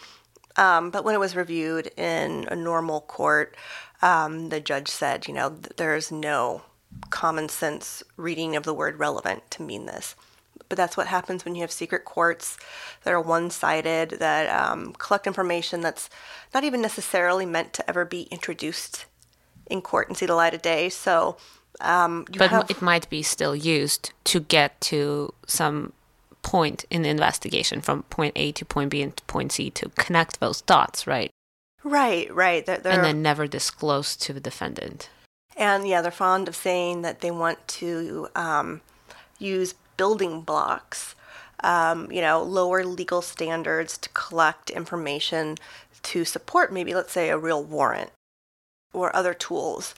Um, 0.56 0.90
but 0.90 1.04
when 1.04 1.14
it 1.14 1.20
was 1.20 1.36
reviewed 1.36 1.92
in 1.96 2.48
a 2.50 2.56
normal 2.56 3.02
court, 3.02 3.56
um, 4.02 4.48
the 4.48 4.58
judge 4.58 4.88
said, 4.88 5.28
you 5.28 5.32
know, 5.32 5.56
there's 5.76 6.10
no 6.10 6.62
common 7.10 7.48
sense 7.48 8.02
reading 8.16 8.56
of 8.56 8.64
the 8.64 8.74
word 8.74 8.98
relevant 8.98 9.48
to 9.52 9.62
mean 9.62 9.86
this. 9.86 10.16
But 10.68 10.76
that's 10.76 10.96
what 10.96 11.06
happens 11.06 11.44
when 11.44 11.54
you 11.54 11.62
have 11.62 11.72
secret 11.72 12.04
courts 12.04 12.58
that 13.04 13.12
are 13.14 13.20
one 13.20 13.50
sided, 13.50 14.10
that 14.18 14.48
um, 14.48 14.92
collect 14.98 15.26
information 15.26 15.80
that's 15.80 16.10
not 16.52 16.64
even 16.64 16.82
necessarily 16.82 17.46
meant 17.46 17.72
to 17.74 17.88
ever 17.88 18.04
be 18.04 18.22
introduced 18.30 19.06
in 19.70 19.80
court 19.80 20.08
and 20.08 20.16
see 20.16 20.26
the 20.26 20.34
light 20.34 20.54
of 20.54 20.62
day. 20.62 20.88
So, 20.88 21.36
um, 21.80 22.26
but 22.36 22.50
have... 22.50 22.70
it 22.70 22.82
might 22.82 23.08
be 23.08 23.22
still 23.22 23.56
used 23.56 24.12
to 24.24 24.40
get 24.40 24.80
to 24.82 25.32
some 25.46 25.92
point 26.42 26.84
in 26.90 27.02
the 27.02 27.08
investigation 27.08 27.80
from 27.80 28.02
point 28.04 28.32
A 28.36 28.52
to 28.52 28.64
point 28.64 28.90
B 28.90 29.02
and 29.02 29.16
to 29.16 29.24
point 29.24 29.52
C 29.52 29.70
to 29.70 29.88
connect 29.90 30.40
those 30.40 30.60
dots, 30.62 31.06
right? 31.06 31.30
Right, 31.84 32.32
right. 32.34 32.64
They're, 32.64 32.78
they're... 32.78 32.92
And 32.92 33.04
then 33.04 33.22
never 33.22 33.46
disclosed 33.46 34.20
to 34.22 34.32
the 34.32 34.40
defendant. 34.40 35.10
And 35.56 35.88
yeah, 35.88 36.02
they're 36.02 36.10
fond 36.10 36.48
of 36.48 36.54
saying 36.54 37.02
that 37.02 37.20
they 37.20 37.30
want 37.30 37.66
to 37.68 38.28
um, 38.36 38.80
use 39.38 39.74
building 39.98 40.40
blocks, 40.40 41.14
um, 41.62 42.10
you 42.10 42.22
know, 42.22 42.42
lower 42.42 42.82
legal 42.84 43.20
standards 43.20 43.98
to 43.98 44.08
collect 44.10 44.70
information 44.70 45.56
to 46.04 46.24
support 46.24 46.72
maybe, 46.72 46.94
let's 46.94 47.12
say, 47.12 47.28
a 47.28 47.36
real 47.36 47.62
warrant 47.62 48.10
or 48.94 49.14
other 49.14 49.34
tools. 49.34 49.94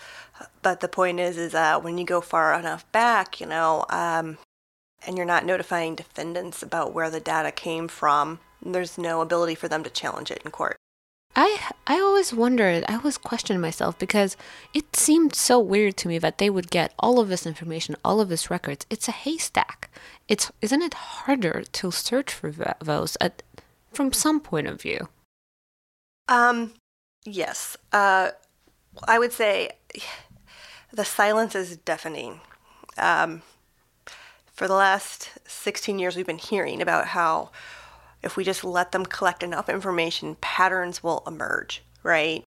But 0.62 0.80
the 0.80 0.88
point 0.88 1.20
is, 1.20 1.36
is 1.38 1.52
that 1.52 1.84
when 1.84 1.98
you 1.98 2.04
go 2.04 2.20
far 2.20 2.58
enough 2.58 2.90
back, 2.90 3.40
you 3.40 3.46
know, 3.46 3.84
um, 3.90 4.38
and 5.06 5.16
you're 5.16 5.26
not 5.26 5.46
notifying 5.46 5.94
defendants 5.94 6.62
about 6.62 6.92
where 6.92 7.10
the 7.10 7.20
data 7.20 7.52
came 7.52 7.88
from, 7.88 8.40
there's 8.60 8.98
no 8.98 9.20
ability 9.20 9.54
for 9.54 9.68
them 9.68 9.84
to 9.84 9.90
challenge 9.90 10.30
it 10.30 10.42
in 10.44 10.50
court. 10.50 10.76
I 11.36 11.72
I 11.86 12.00
always 12.00 12.32
wondered, 12.32 12.84
I 12.88 12.96
always 12.96 13.18
questioned 13.18 13.60
myself 13.60 13.98
because 13.98 14.36
it 14.74 14.96
seemed 14.96 15.34
so 15.34 15.58
weird 15.58 15.96
to 15.98 16.08
me 16.08 16.18
that 16.18 16.38
they 16.38 16.50
would 16.50 16.70
get 16.70 16.92
all 16.98 17.20
of 17.20 17.28
this 17.28 17.46
information, 17.46 17.96
all 18.04 18.20
of 18.20 18.28
this 18.28 18.50
records. 18.50 18.86
It's 18.90 19.08
a 19.08 19.12
haystack. 19.12 19.90
It's 20.28 20.50
isn't 20.60 20.82
it 20.82 20.94
harder 20.94 21.62
to 21.62 21.90
search 21.90 22.32
for 22.32 22.52
those 22.80 23.16
at, 23.20 23.42
from 23.92 24.12
some 24.12 24.40
point 24.40 24.66
of 24.66 24.82
view? 24.82 25.08
Um, 26.28 26.74
yes. 27.24 27.76
Uh, 27.92 28.30
I 29.06 29.18
would 29.18 29.32
say 29.32 29.70
the 30.92 31.04
silence 31.04 31.54
is 31.54 31.76
deafening. 31.76 32.40
Um, 32.98 33.42
for 34.52 34.68
the 34.68 34.74
last 34.74 35.30
16 35.46 35.98
years, 35.98 36.16
we've 36.16 36.26
been 36.26 36.38
hearing 36.38 36.82
about 36.82 37.08
how 37.08 37.50
if 38.22 38.36
we 38.36 38.44
just 38.44 38.64
let 38.64 38.92
them 38.92 39.06
collect 39.06 39.42
enough 39.42 39.68
information, 39.68 40.36
patterns 40.40 41.02
will 41.02 41.22
emerge, 41.26 41.82
right? 42.02 42.44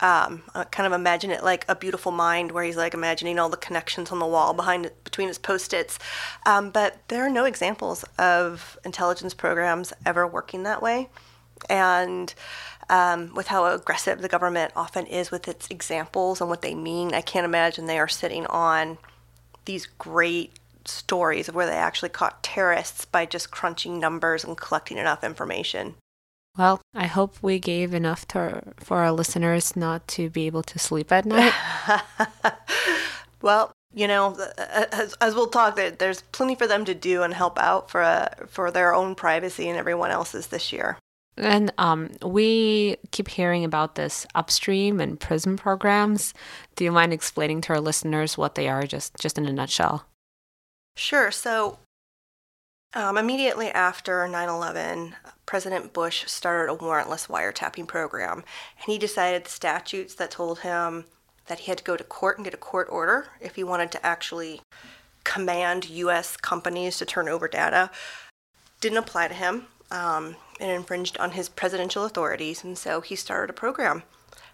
Um, 0.00 0.42
I 0.54 0.64
kind 0.64 0.88
of 0.88 0.92
imagine 0.92 1.30
it 1.30 1.44
like 1.44 1.64
a 1.68 1.76
beautiful 1.76 2.10
mind 2.10 2.50
where 2.50 2.64
he's 2.64 2.76
like 2.76 2.94
imagining 2.94 3.38
all 3.38 3.48
the 3.48 3.56
connections 3.56 4.10
on 4.10 4.18
the 4.18 4.26
wall 4.26 4.52
behind 4.52 4.90
between 5.04 5.28
his 5.28 5.38
post-its. 5.38 5.98
Um, 6.44 6.70
but 6.70 6.98
there 7.08 7.24
are 7.24 7.30
no 7.30 7.44
examples 7.44 8.04
of 8.18 8.76
intelligence 8.84 9.34
programs 9.34 9.92
ever 10.04 10.26
working 10.26 10.64
that 10.64 10.82
way. 10.82 11.08
And 11.70 12.34
um, 12.90 13.32
with 13.34 13.46
how 13.46 13.66
aggressive 13.66 14.20
the 14.20 14.28
government 14.28 14.72
often 14.74 15.06
is 15.06 15.30
with 15.30 15.46
its 15.46 15.68
examples 15.70 16.40
and 16.40 16.50
what 16.50 16.62
they 16.62 16.74
mean, 16.74 17.14
I 17.14 17.20
can't 17.20 17.46
imagine 17.46 17.86
they 17.86 17.98
are 17.98 18.08
sitting 18.08 18.46
on 18.46 18.98
these 19.64 19.86
great 19.86 20.58
stories 20.88 21.48
of 21.48 21.54
where 21.54 21.66
they 21.66 21.72
actually 21.72 22.08
caught 22.08 22.42
terrorists 22.42 23.04
by 23.04 23.26
just 23.26 23.50
crunching 23.50 23.98
numbers 23.98 24.44
and 24.44 24.56
collecting 24.56 24.98
enough 24.98 25.24
information. 25.24 25.94
Well, 26.56 26.80
I 26.94 27.06
hope 27.06 27.36
we 27.42 27.58
gave 27.58 27.94
enough 27.94 28.28
to, 28.28 28.62
for 28.78 28.98
our 28.98 29.10
listeners 29.10 29.74
not 29.74 30.06
to 30.08 30.30
be 30.30 30.46
able 30.46 30.62
to 30.64 30.78
sleep 30.78 31.10
at 31.10 31.24
night. 31.26 31.52
well, 33.42 33.72
you 33.92 34.08
know, 34.08 34.36
as, 34.58 35.14
as 35.20 35.34
we'll 35.34 35.48
talk, 35.48 35.76
there's 35.76 36.22
plenty 36.32 36.54
for 36.54 36.66
them 36.66 36.84
to 36.84 36.94
do 36.94 37.22
and 37.22 37.32
help 37.32 37.58
out 37.58 37.90
for 37.90 38.02
uh, 38.02 38.28
for 38.48 38.70
their 38.70 38.92
own 38.92 39.14
privacy 39.14 39.68
and 39.68 39.78
everyone 39.78 40.10
else's 40.10 40.48
this 40.48 40.72
year. 40.72 40.98
And 41.36 41.72
um, 41.78 42.10
we 42.22 42.96
keep 43.10 43.28
hearing 43.28 43.64
about 43.64 43.94
this 43.94 44.26
upstream 44.34 45.00
and 45.00 45.18
PRISM 45.18 45.56
programs. 45.56 46.34
Do 46.76 46.84
you 46.84 46.92
mind 46.92 47.12
explaining 47.12 47.60
to 47.62 47.72
our 47.74 47.80
listeners 47.80 48.38
what 48.38 48.54
they 48.54 48.68
are, 48.68 48.84
just 48.84 49.16
just 49.20 49.38
in 49.38 49.46
a 49.46 49.52
nutshell? 49.52 50.06
Sure. 50.96 51.30
So, 51.30 51.78
um, 52.94 53.18
immediately 53.18 53.70
after 53.70 54.26
9 54.28 54.48
11, 54.48 55.16
President 55.46 55.92
Bush 55.92 56.24
started 56.26 56.72
a 56.72 56.76
warrantless 56.76 57.26
wiretapping 57.26 57.88
program. 57.88 58.38
And 58.38 58.86
he 58.86 58.98
decided 58.98 59.44
the 59.44 59.50
statutes 59.50 60.14
that 60.14 60.30
told 60.30 60.60
him 60.60 61.06
that 61.46 61.60
he 61.60 61.70
had 61.70 61.78
to 61.78 61.84
go 61.84 61.96
to 61.96 62.04
court 62.04 62.38
and 62.38 62.44
get 62.44 62.54
a 62.54 62.58
court 62.58 62.88
order 62.90 63.28
if 63.40 63.56
he 63.56 63.64
wanted 63.64 63.90
to 63.92 64.06
actually 64.06 64.62
command 65.24 65.90
U.S. 65.90 66.36
companies 66.36 66.98
to 66.98 67.06
turn 67.06 67.28
over 67.28 67.48
data 67.48 67.90
didn't 68.80 68.98
apply 68.98 69.28
to 69.28 69.34
him. 69.34 69.66
Um, 69.90 70.36
it 70.60 70.68
infringed 70.68 71.18
on 71.18 71.32
his 71.32 71.48
presidential 71.48 72.04
authorities. 72.04 72.62
And 72.62 72.78
so 72.78 73.00
he 73.00 73.16
started 73.16 73.50
a 73.50 73.54
program 73.54 74.04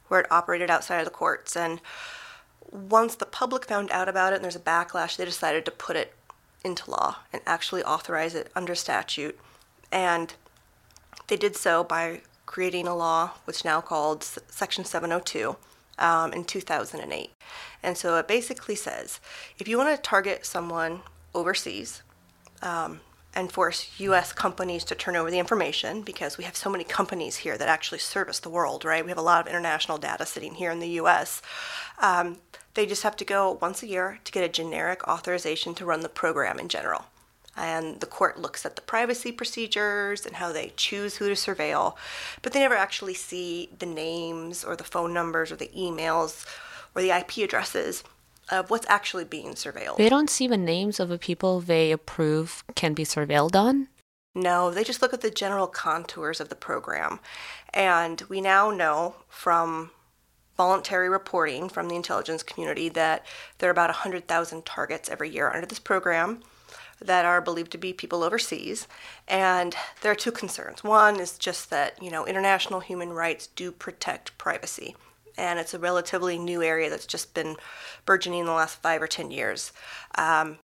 where 0.08 0.20
it 0.20 0.32
operated 0.32 0.70
outside 0.70 0.98
of 0.98 1.04
the 1.04 1.10
courts. 1.10 1.56
And 1.56 1.80
once 2.70 3.14
the 3.14 3.26
public 3.26 3.66
found 3.66 3.90
out 3.90 4.08
about 4.08 4.32
it 4.32 4.36
and 4.36 4.44
there's 4.44 4.56
a 4.56 4.60
backlash, 4.60 5.16
they 5.16 5.24
decided 5.24 5.64
to 5.64 5.70
put 5.70 5.96
it 5.96 6.14
into 6.64 6.90
law 6.90 7.18
and 7.32 7.42
actually 7.46 7.82
authorize 7.82 8.34
it 8.34 8.50
under 8.54 8.74
statute. 8.74 9.38
And 9.90 10.34
they 11.28 11.36
did 11.36 11.56
so 11.56 11.84
by 11.84 12.22
creating 12.46 12.86
a 12.86 12.96
law, 12.96 13.32
which 13.44 13.64
now 13.64 13.80
called 13.80 14.24
Section 14.24 14.84
702, 14.84 15.56
um, 15.98 16.32
in 16.32 16.44
2008. 16.44 17.30
And 17.82 17.96
so 17.96 18.16
it 18.16 18.26
basically 18.26 18.74
says 18.74 19.20
if 19.58 19.68
you 19.68 19.78
want 19.78 19.94
to 19.94 20.02
target 20.02 20.44
someone 20.44 21.00
overseas 21.34 22.02
um, 22.62 23.00
and 23.34 23.52
force 23.52 23.92
U.S. 23.98 24.32
companies 24.32 24.82
to 24.84 24.94
turn 24.94 25.14
over 25.14 25.30
the 25.30 25.38
information, 25.38 26.02
because 26.02 26.36
we 26.36 26.44
have 26.44 26.56
so 26.56 26.68
many 26.68 26.82
companies 26.82 27.36
here 27.36 27.56
that 27.56 27.68
actually 27.68 27.98
service 27.98 28.40
the 28.40 28.50
world, 28.50 28.84
right? 28.84 29.04
We 29.04 29.10
have 29.10 29.18
a 29.18 29.22
lot 29.22 29.40
of 29.40 29.46
international 29.46 29.98
data 29.98 30.26
sitting 30.26 30.54
here 30.54 30.72
in 30.72 30.80
the 30.80 30.88
U.S. 30.88 31.40
Um, 32.00 32.38
they 32.80 32.86
just 32.86 33.02
have 33.02 33.16
to 33.16 33.26
go 33.26 33.58
once 33.60 33.82
a 33.82 33.86
year 33.86 34.20
to 34.24 34.32
get 34.32 34.42
a 34.42 34.48
generic 34.48 35.06
authorization 35.06 35.74
to 35.74 35.84
run 35.84 36.00
the 36.00 36.08
program 36.08 36.58
in 36.58 36.66
general. 36.66 37.04
And 37.54 38.00
the 38.00 38.06
court 38.06 38.40
looks 38.40 38.64
at 38.64 38.74
the 38.74 38.80
privacy 38.80 39.32
procedures 39.32 40.24
and 40.24 40.36
how 40.36 40.50
they 40.50 40.72
choose 40.76 41.16
who 41.16 41.28
to 41.28 41.34
surveil, 41.34 41.94
but 42.40 42.54
they 42.54 42.60
never 42.60 42.74
actually 42.74 43.12
see 43.12 43.68
the 43.78 43.84
names 43.84 44.64
or 44.64 44.76
the 44.76 44.84
phone 44.84 45.12
numbers 45.12 45.52
or 45.52 45.56
the 45.56 45.70
emails 45.76 46.46
or 46.94 47.02
the 47.02 47.10
IP 47.10 47.44
addresses 47.44 48.02
of 48.50 48.70
what's 48.70 48.88
actually 48.88 49.24
being 49.24 49.52
surveilled. 49.52 49.98
They 49.98 50.08
don't 50.08 50.30
see 50.30 50.46
the 50.46 50.56
names 50.56 50.98
of 50.98 51.10
the 51.10 51.18
people 51.18 51.60
they 51.60 51.92
approve 51.92 52.64
can 52.76 52.94
be 52.94 53.04
surveilled 53.04 53.54
on? 53.54 53.88
No, 54.34 54.70
they 54.70 54.84
just 54.84 55.02
look 55.02 55.12
at 55.12 55.20
the 55.20 55.30
general 55.30 55.66
contours 55.66 56.40
of 56.40 56.48
the 56.48 56.54
program. 56.54 57.20
And 57.74 58.22
we 58.22 58.40
now 58.40 58.70
know 58.70 59.16
from 59.28 59.90
voluntary 60.60 61.08
reporting 61.08 61.70
from 61.70 61.88
the 61.88 61.96
intelligence 61.96 62.42
community 62.42 62.90
that 62.90 63.24
there 63.56 63.70
are 63.70 63.72
about 63.72 63.88
100,000 63.88 64.66
targets 64.66 65.08
every 65.08 65.30
year 65.30 65.50
under 65.50 65.66
this 65.66 65.78
program 65.78 66.38
that 67.00 67.24
are 67.24 67.40
believed 67.40 67.72
to 67.72 67.78
be 67.78 67.94
people 67.94 68.22
overseas. 68.22 68.86
And 69.26 69.74
there 70.02 70.12
are 70.12 70.14
two 70.14 70.30
concerns. 70.30 70.84
One 70.84 71.18
is 71.18 71.38
just 71.38 71.70
that, 71.70 72.02
you 72.02 72.10
know, 72.10 72.26
international 72.26 72.80
human 72.80 73.14
rights 73.14 73.46
do 73.46 73.72
protect 73.72 74.36
privacy. 74.36 74.94
And 75.38 75.58
it's 75.58 75.72
a 75.72 75.78
relatively 75.78 76.36
new 76.36 76.62
area 76.62 76.90
that's 76.90 77.06
just 77.06 77.32
been 77.32 77.56
burgeoning 78.04 78.40
in 78.40 78.46
the 78.46 78.52
last 78.52 78.82
five 78.82 79.00
or 79.00 79.06
10 79.06 79.30
years. 79.30 79.72
Um, 80.18 80.58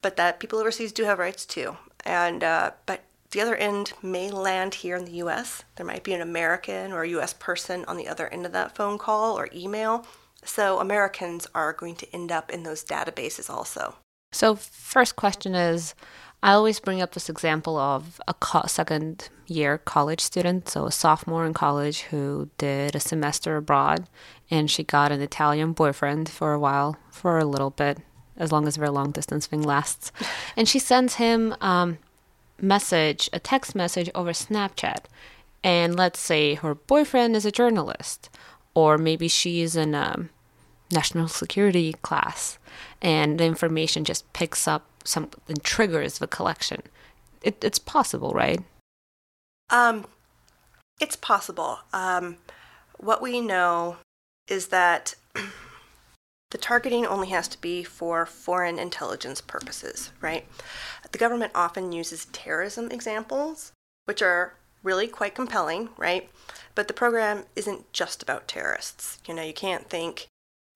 but 0.00 0.16
that 0.16 0.40
people 0.40 0.58
overseas 0.58 0.90
do 0.90 1.04
have 1.04 1.18
rights 1.18 1.44
too. 1.44 1.76
And, 2.06 2.42
uh, 2.42 2.70
but 2.86 3.04
the 3.30 3.40
other 3.40 3.56
end 3.56 3.92
may 4.02 4.30
land 4.30 4.74
here 4.74 4.96
in 4.96 5.04
the 5.04 5.22
US. 5.22 5.64
There 5.76 5.86
might 5.86 6.04
be 6.04 6.14
an 6.14 6.20
American 6.20 6.92
or 6.92 7.02
a 7.02 7.08
US 7.08 7.34
person 7.34 7.84
on 7.86 7.96
the 7.96 8.08
other 8.08 8.28
end 8.28 8.46
of 8.46 8.52
that 8.52 8.74
phone 8.74 8.98
call 8.98 9.38
or 9.38 9.48
email. 9.54 10.06
So 10.44 10.80
Americans 10.80 11.46
are 11.54 11.72
going 11.72 11.96
to 11.96 12.14
end 12.14 12.32
up 12.32 12.50
in 12.50 12.62
those 12.62 12.84
databases 12.84 13.50
also. 13.50 13.96
So, 14.30 14.54
first 14.56 15.16
question 15.16 15.54
is 15.54 15.94
I 16.42 16.52
always 16.52 16.80
bring 16.80 17.00
up 17.00 17.12
this 17.12 17.28
example 17.28 17.76
of 17.76 18.20
a 18.28 18.34
co- 18.34 18.66
second 18.66 19.28
year 19.46 19.78
college 19.78 20.20
student, 20.20 20.68
so 20.68 20.86
a 20.86 20.92
sophomore 20.92 21.44
in 21.46 21.54
college 21.54 22.02
who 22.02 22.50
did 22.58 22.94
a 22.94 23.00
semester 23.00 23.56
abroad 23.56 24.06
and 24.50 24.70
she 24.70 24.84
got 24.84 25.10
an 25.10 25.20
Italian 25.20 25.72
boyfriend 25.72 26.28
for 26.28 26.52
a 26.52 26.58
while, 26.58 26.96
for 27.10 27.38
a 27.38 27.44
little 27.44 27.70
bit, 27.70 27.98
as 28.36 28.52
long 28.52 28.68
as 28.68 28.76
their 28.76 28.90
long 28.90 29.10
distance 29.10 29.46
thing 29.46 29.62
lasts. 29.62 30.12
And 30.56 30.68
she 30.68 30.78
sends 30.78 31.14
him 31.14 31.54
um, 31.60 31.98
message, 32.60 33.28
a 33.32 33.38
text 33.38 33.74
message 33.74 34.10
over 34.14 34.32
Snapchat. 34.32 35.04
And 35.64 35.96
let's 35.96 36.20
say 36.20 36.54
her 36.54 36.74
boyfriend 36.74 37.36
is 37.36 37.44
a 37.44 37.52
journalist, 37.52 38.30
or 38.74 38.96
maybe 38.96 39.28
she's 39.28 39.76
in 39.76 39.94
a 39.94 40.28
national 40.90 41.28
security 41.28 41.94
class, 42.02 42.58
and 43.02 43.38
the 43.38 43.44
information 43.44 44.04
just 44.04 44.32
picks 44.32 44.68
up 44.68 44.86
some 45.04 45.30
and 45.48 45.62
triggers 45.62 46.18
the 46.18 46.26
collection. 46.26 46.82
It, 47.42 47.62
it's 47.62 47.78
possible, 47.78 48.32
right? 48.32 48.60
Um, 49.70 50.06
it's 51.00 51.16
possible. 51.16 51.80
Um, 51.92 52.36
what 52.98 53.22
we 53.22 53.40
know 53.40 53.96
is 54.48 54.68
that 54.68 55.14
the 56.50 56.58
targeting 56.58 57.06
only 57.06 57.28
has 57.28 57.48
to 57.48 57.60
be 57.60 57.84
for 57.84 58.26
foreign 58.26 58.78
intelligence 58.78 59.40
purposes, 59.40 60.10
right? 60.20 60.46
The 61.12 61.18
government 61.18 61.52
often 61.54 61.92
uses 61.92 62.26
terrorism 62.26 62.90
examples, 62.90 63.72
which 64.04 64.22
are 64.22 64.54
really 64.82 65.06
quite 65.06 65.34
compelling, 65.34 65.88
right? 65.96 66.30
But 66.74 66.88
the 66.88 66.94
program 66.94 67.44
isn't 67.56 67.92
just 67.92 68.22
about 68.22 68.48
terrorists. 68.48 69.18
You 69.26 69.34
know, 69.34 69.42
you 69.42 69.52
can't 69.52 69.88
think, 69.88 70.28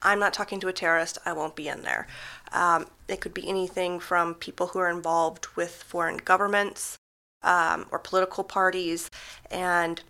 I'm 0.03 0.19
not 0.19 0.35
talking 0.35 0.59
to 0.61 0.69
a 0.69 0.73
terrorist, 0.73 1.19
I 1.25 1.33
won't 1.33 1.55
be 1.55 1.69
in 1.69 1.83
there. 1.83 2.07
Um, 2.53 2.87
it 3.09 3.21
could 3.21 3.35
be 3.35 3.49
anything 3.49 4.01
from 4.01 4.35
people 4.35 4.69
who 4.69 4.81
are 4.81 4.91
involved 4.91 5.47
with 5.55 5.83
foreign 5.83 6.17
governments 6.17 6.97
um, 7.43 7.87
or 7.91 7.99
political 7.99 8.45
parties, 8.45 9.11
and 9.51 10.03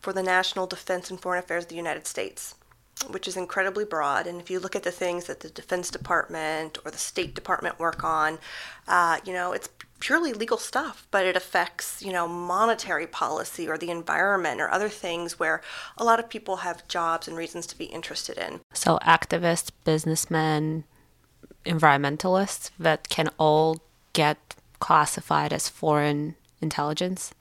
for 0.00 0.12
the 0.12 0.22
national 0.22 0.66
defense 0.66 1.10
and 1.10 1.20
foreign 1.20 1.40
affairs 1.40 1.64
of 1.64 1.68
the 1.68 1.76
United 1.76 2.06
States, 2.06 2.54
which 3.08 3.26
is 3.26 3.36
incredibly 3.36 3.84
broad. 3.84 4.26
And 4.26 4.40
if 4.40 4.50
you 4.50 4.60
look 4.60 4.76
at 4.76 4.82
the 4.82 4.90
things 4.90 5.26
that 5.26 5.40
the 5.40 5.50
Defense 5.50 5.90
Department 5.90 6.78
or 6.84 6.90
the 6.90 6.98
State 6.98 7.34
Department 7.34 7.78
work 7.78 8.04
on, 8.04 8.38
uh, 8.86 9.18
you 9.24 9.32
know, 9.32 9.52
it's 9.52 9.68
purely 10.00 10.32
legal 10.32 10.56
stuff, 10.56 11.06
but 11.10 11.26
it 11.26 11.36
affects, 11.36 12.02
you 12.02 12.12
know, 12.12 12.26
monetary 12.26 13.06
policy 13.06 13.68
or 13.68 13.76
the 13.76 13.90
environment 13.90 14.60
or 14.60 14.70
other 14.70 14.88
things 14.88 15.38
where 15.38 15.60
a 15.98 16.04
lot 16.04 16.18
of 16.18 16.28
people 16.28 16.56
have 16.56 16.88
jobs 16.88 17.28
and 17.28 17.36
reasons 17.36 17.66
to 17.66 17.76
be 17.76 17.84
interested 17.84 18.38
in. 18.38 18.60
So 18.72 18.98
activists, 19.02 19.70
businessmen, 19.84 20.84
environmentalists 21.66 22.70
that 22.78 23.08
can 23.08 23.28
all 23.38 23.82
get 24.12 24.54
classified 24.80 25.52
as 25.52 25.68
foreign 25.68 26.34
intelligence? 26.60 27.32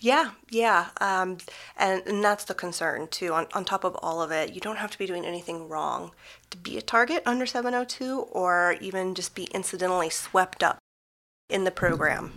Yeah, 0.00 0.30
yeah. 0.48 0.88
Um, 1.00 1.38
and, 1.76 2.02
and 2.06 2.22
that's 2.22 2.44
the 2.44 2.54
concern, 2.54 3.08
too. 3.08 3.32
On, 3.32 3.46
on 3.52 3.64
top 3.64 3.84
of 3.84 3.96
all 3.96 4.22
of 4.22 4.30
it, 4.30 4.54
you 4.54 4.60
don't 4.60 4.76
have 4.76 4.92
to 4.92 4.98
be 4.98 5.06
doing 5.06 5.24
anything 5.24 5.68
wrong 5.68 6.12
to 6.50 6.56
be 6.56 6.78
a 6.78 6.82
target 6.82 7.22
under 7.26 7.46
702 7.46 8.20
or 8.30 8.76
even 8.80 9.14
just 9.14 9.34
be 9.34 9.44
incidentally 9.44 10.10
swept 10.10 10.62
up 10.62 10.78
in 11.50 11.64
the 11.64 11.70
program. 11.70 12.32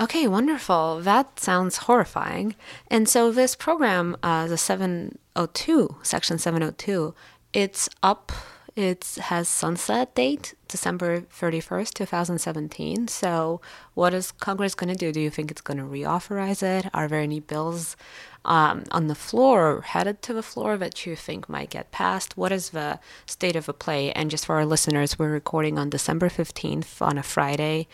Okay, 0.00 0.26
wonderful. 0.26 1.00
That 1.00 1.38
sounds 1.38 1.76
horrifying. 1.78 2.54
And 2.88 3.08
so, 3.08 3.30
this 3.30 3.54
program, 3.54 4.16
uh, 4.22 4.46
the 4.46 4.56
702, 4.56 5.96
Section 6.02 6.38
702, 6.38 7.14
it's 7.52 7.88
up 8.02 8.32
it 8.76 9.18
has 9.22 9.48
sunset 9.48 10.14
date 10.14 10.54
December 10.68 11.22
31st, 11.22 11.92
2017. 11.94 13.08
So, 13.08 13.60
what 13.94 14.14
is 14.14 14.30
Congress 14.32 14.74
going 14.74 14.92
to 14.92 14.98
do? 14.98 15.12
Do 15.12 15.20
you 15.20 15.30
think 15.30 15.50
it's 15.50 15.60
going 15.60 15.78
to 15.78 15.84
reauthorize 15.84 16.62
it? 16.62 16.88
Are 16.94 17.08
there 17.08 17.20
any 17.20 17.40
bills 17.40 17.96
um, 18.44 18.84
on 18.92 19.08
the 19.08 19.14
floor, 19.14 19.82
headed 19.82 20.22
to 20.22 20.32
the 20.32 20.42
floor, 20.42 20.76
that 20.76 21.04
you 21.04 21.16
think 21.16 21.48
might 21.48 21.70
get 21.70 21.90
passed? 21.90 22.36
What 22.36 22.52
is 22.52 22.70
the 22.70 23.00
state 23.26 23.56
of 23.56 23.66
the 23.66 23.74
play? 23.74 24.12
And 24.12 24.30
just 24.30 24.46
for 24.46 24.56
our 24.56 24.66
listeners, 24.66 25.18
we're 25.18 25.32
recording 25.32 25.78
on 25.78 25.90
December 25.90 26.28
15th 26.28 27.02
on 27.02 27.18
a 27.18 27.22
Friday. 27.22 27.88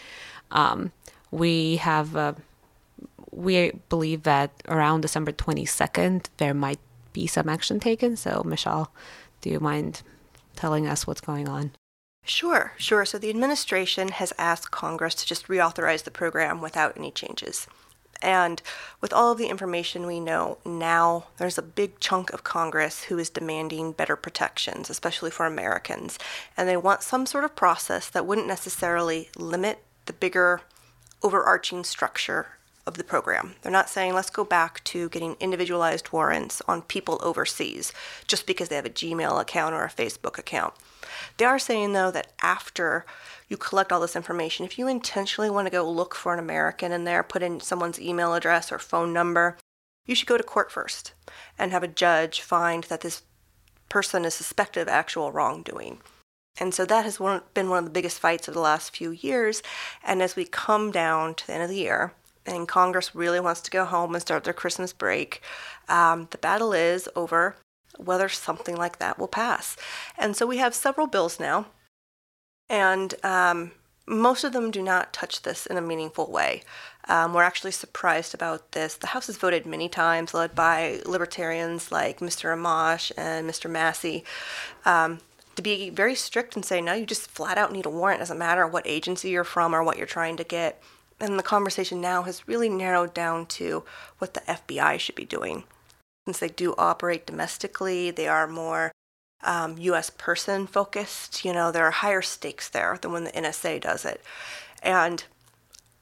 Um, 0.50 0.92
we 1.30 1.76
have, 1.76 2.14
uh, 2.14 2.34
we 3.30 3.73
believe 3.89 4.25
that 4.25 4.50
around 4.69 5.00
December 5.00 5.32
22nd, 5.32 6.26
there 6.36 6.54
might 6.54 6.80
be 7.15 7.26
some 7.26 7.49
action 7.49 7.80
taken. 7.80 8.17
So, 8.17 8.43
Michelle, 8.45 8.93
do 9.41 9.49
you 9.49 9.58
mind 9.58 10.02
telling 10.56 10.86
us 10.86 11.06
what's 11.06 11.21
going 11.21 11.49
on? 11.49 11.73
Sure, 12.25 12.73
sure. 12.76 13.04
So 13.04 13.19
the 13.19 13.30
administration 13.30 14.08
has 14.08 14.32
asked 14.36 14.73
Congress 14.73 15.14
to 15.16 15.26
just 15.26 15.47
reauthorize 15.47 16.02
the 16.02 16.10
program 16.10 16.60
without 16.60 16.97
any 16.97 17.12
changes. 17.12 17.69
And 18.23 18.62
with 19.00 19.12
all 19.12 19.32
of 19.32 19.38
the 19.38 19.49
information 19.49 20.06
we 20.06 20.21
know 20.21 20.58
now, 20.64 21.26
there's 21.36 21.58
a 21.58 21.62
big 21.62 22.00
chunk 22.00 22.32
of 22.32 22.45
Congress 22.45 23.04
who 23.04 23.19
is 23.19 23.30
demanding 23.30 23.92
better 23.92 24.16
protections, 24.16 24.90
especially 24.90 25.30
for 25.30 25.47
Americans. 25.47 26.19
And 26.56 26.69
they 26.69 26.76
want 26.76 27.02
some 27.02 27.26
sort 27.26 27.45
of 27.45 27.54
process 27.54 28.08
that 28.10 28.26
wouldn't 28.26 28.47
necessarily 28.47 29.30
limit 29.36 29.84
the 30.06 30.12
bigger 30.12 30.62
overarching 31.23 31.84
structure 31.84 32.55
of 32.86 32.96
the 32.96 33.04
program. 33.04 33.54
They're 33.62 33.72
not 33.72 33.88
saying 33.88 34.14
let's 34.14 34.30
go 34.30 34.44
back 34.44 34.82
to 34.84 35.08
getting 35.08 35.36
individualized 35.40 36.12
warrants 36.12 36.62
on 36.68 36.82
people 36.82 37.18
overseas 37.22 37.92
just 38.26 38.46
because 38.46 38.68
they 38.68 38.76
have 38.76 38.86
a 38.86 38.90
Gmail 38.90 39.40
account 39.40 39.75
or 39.75 39.84
a 39.84 39.90
Facebook 39.90 40.38
account. 40.38 40.75
They 41.36 41.44
are 41.44 41.58
saying 41.58 41.92
though 41.92 42.10
that 42.12 42.32
after 42.42 43.04
you 43.49 43.56
collect 43.56 43.92
all 43.92 44.00
this 44.00 44.16
information, 44.16 44.64
if 44.64 44.78
you 44.78 44.86
intentionally 44.86 45.50
want 45.50 45.66
to 45.66 45.72
go 45.72 45.88
look 45.88 46.14
for 46.14 46.32
an 46.32 46.38
American 46.38 46.92
in 46.92 47.04
there, 47.04 47.22
put 47.22 47.42
in 47.42 47.60
someone's 47.60 48.00
email 48.00 48.34
address 48.34 48.70
or 48.70 48.78
phone 48.78 49.12
number, 49.12 49.56
you 50.04 50.14
should 50.14 50.28
go 50.28 50.36
to 50.36 50.42
court 50.42 50.70
first 50.70 51.12
and 51.58 51.72
have 51.72 51.82
a 51.82 51.88
judge 51.88 52.40
find 52.40 52.84
that 52.84 53.00
this 53.00 53.22
person 53.88 54.25
is 54.25 54.34
suspected 54.34 54.80
of 54.82 54.88
actual 54.88 55.32
wrongdoing. 55.32 55.99
And 56.58 56.72
so 56.72 56.84
that 56.86 57.04
has 57.04 57.20
one, 57.20 57.42
been 57.54 57.68
one 57.68 57.80
of 57.80 57.84
the 57.84 57.90
biggest 57.90 58.18
fights 58.18 58.49
of 58.49 58.54
the 58.54 58.60
last 58.60 58.96
few 58.96 59.10
years. 59.10 59.62
And 60.02 60.22
as 60.22 60.36
we 60.36 60.44
come 60.44 60.90
down 60.90 61.34
to 61.34 61.46
the 61.46 61.54
end 61.54 61.62
of 61.62 61.68
the 61.68 61.76
year, 61.76 62.14
and 62.47 62.69
Congress 62.69 63.15
really 63.15 63.41
wants 63.41 63.61
to 63.63 63.71
go 63.71 63.85
home 63.85 64.15
and 64.15 64.23
start 64.23 64.45
their 64.45 64.52
Christmas 64.52 64.93
break. 64.93 65.43
Um, 65.89 66.28
the 66.30 66.39
battle 66.39 66.73
is 66.73 67.09
over 67.17 67.56
whether 67.99 68.28
something 68.28 68.76
like 68.76 68.99
that 68.99 69.19
will 69.19 69.28
pass. 69.28 69.76
And 70.19 70.37
so 70.37 70.47
we 70.47 70.59
have 70.59 70.75
several 70.75 71.06
bills 71.06 71.41
now, 71.41 71.67
and 72.69 73.15
um, 73.25 73.73
most 74.06 74.45
of 74.45 74.52
them 74.52 74.71
do 74.71 74.82
not 74.82 75.13
touch 75.13 75.43
this 75.43 75.67
in 75.67 75.76
a 75.76 75.82
meaningful 75.82 76.30
way. 76.30 76.63
Um, 77.09 77.32
we're 77.32 77.43
actually 77.43 77.71
surprised 77.71 78.35
about 78.35 78.73
this. 78.73 78.95
The 78.97 79.09
House 79.09 79.28
has 79.28 79.37
voted 79.37 79.65
many 79.65 79.89
times, 79.89 80.35
led 80.35 80.54
by 80.54 81.00
libertarians 81.06 81.93
like 81.93 82.19
Mr. 82.19 82.54
Amash 82.56 83.13
and 83.17 83.49
Mr. 83.49 83.71
Massey, 83.71 84.25
Um, 84.85 85.21
to 85.54 85.63
be 85.63 85.89
very 85.91 86.15
strict 86.15 86.54
and 86.54 86.65
say, 86.65 86.80
no, 86.80 86.93
you 86.93 87.06
just 87.06 87.30
flat 87.30 87.59
out 87.59 87.73
need 87.73 87.87
a 87.87 87.91
warrant. 87.91 88.19
It 88.19 88.25
doesn't 88.25 88.39
matter 88.39 88.67
what 88.67 88.87
agency 88.87 89.30
you're 89.30 89.43
from 89.43 89.75
or 89.75 89.82
what 89.82 89.97
you're 89.97 90.06
trying 90.06 90.37
to 90.37 90.45
get 90.45 90.82
and 91.21 91.39
the 91.39 91.43
conversation 91.43 92.00
now 92.00 92.23
has 92.23 92.47
really 92.47 92.69
narrowed 92.69 93.15
down 93.15 93.47
to 93.47 93.85
what 94.19 94.35
the 94.35 94.41
FBI 94.41 94.99
should 94.99 95.15
be 95.15 95.25
doing. 95.25 95.65
Since 96.26 96.39
they 96.41 96.49
do 96.49 96.75
operate 96.76 97.26
domestically, 97.26 98.11
they 98.11 98.29
are 98.29 98.47
more 98.47 98.93
um, 99.43 99.79
U.S. 99.79 100.11
person 100.11 100.67
focused. 100.67 101.45
You 101.45 101.52
know, 101.52 101.71
there 101.71 101.87
are 101.87 101.93
higher 101.93 102.23
stakes 102.23 102.69
there 102.69 102.99
than 103.00 103.13
when 103.13 103.25
the 103.25 103.33
NSA 103.33 103.81
does 103.81 104.05
it. 104.05 104.21
And 104.83 105.25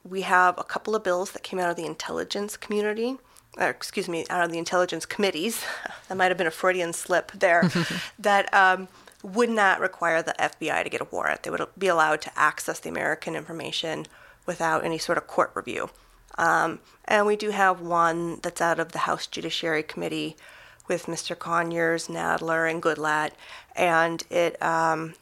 we 0.02 0.22
have 0.22 0.58
a 0.58 0.64
couple 0.64 0.94
of 0.96 1.04
bills 1.04 1.32
that 1.32 1.42
came 1.42 1.58
out 1.58 1.70
of 1.70 1.76
the 1.76 1.86
intelligence 1.86 2.56
community, 2.56 3.18
or 3.56 3.68
excuse 3.68 4.08
me, 4.08 4.24
out 4.30 4.44
of 4.44 4.50
the 4.50 4.58
intelligence 4.58 5.06
committees. 5.06 5.64
that 6.08 6.16
might 6.16 6.30
have 6.30 6.38
been 6.38 6.46
a 6.46 6.52
Freudian 6.52 6.92
slip 6.92 7.30
there. 7.32 7.70
that 8.18 8.52
um, 8.52 8.88
would 9.22 9.50
not 9.50 9.80
require 9.80 10.22
the 10.22 10.34
FBI 10.38 10.82
to 10.82 10.90
get 10.90 11.00
a 11.00 11.06
warrant. 11.10 11.42
They 11.42 11.50
would 11.50 11.66
be 11.78 11.88
allowed 11.88 12.20
to 12.22 12.38
access 12.38 12.80
the 12.80 12.90
American 12.90 13.36
information 13.36 14.06
without 14.46 14.84
any 14.84 14.98
sort 14.98 15.18
of 15.18 15.26
court 15.26 15.50
review. 15.54 15.90
Um, 16.36 16.80
and 17.04 17.26
we 17.26 17.36
do 17.36 17.50
have 17.50 17.80
one 17.80 18.40
that's 18.42 18.60
out 18.60 18.80
of 18.80 18.92
the 18.92 19.00
House 19.00 19.26
Judiciary 19.26 19.82
Committee 19.82 20.36
with 20.88 21.06
Mr. 21.06 21.38
Conyers, 21.38 22.08
Nadler, 22.08 22.70
and 22.70 22.82
Goodlatte, 22.82 23.32
and 23.74 24.22
it 24.30 24.60
um, 24.62 25.14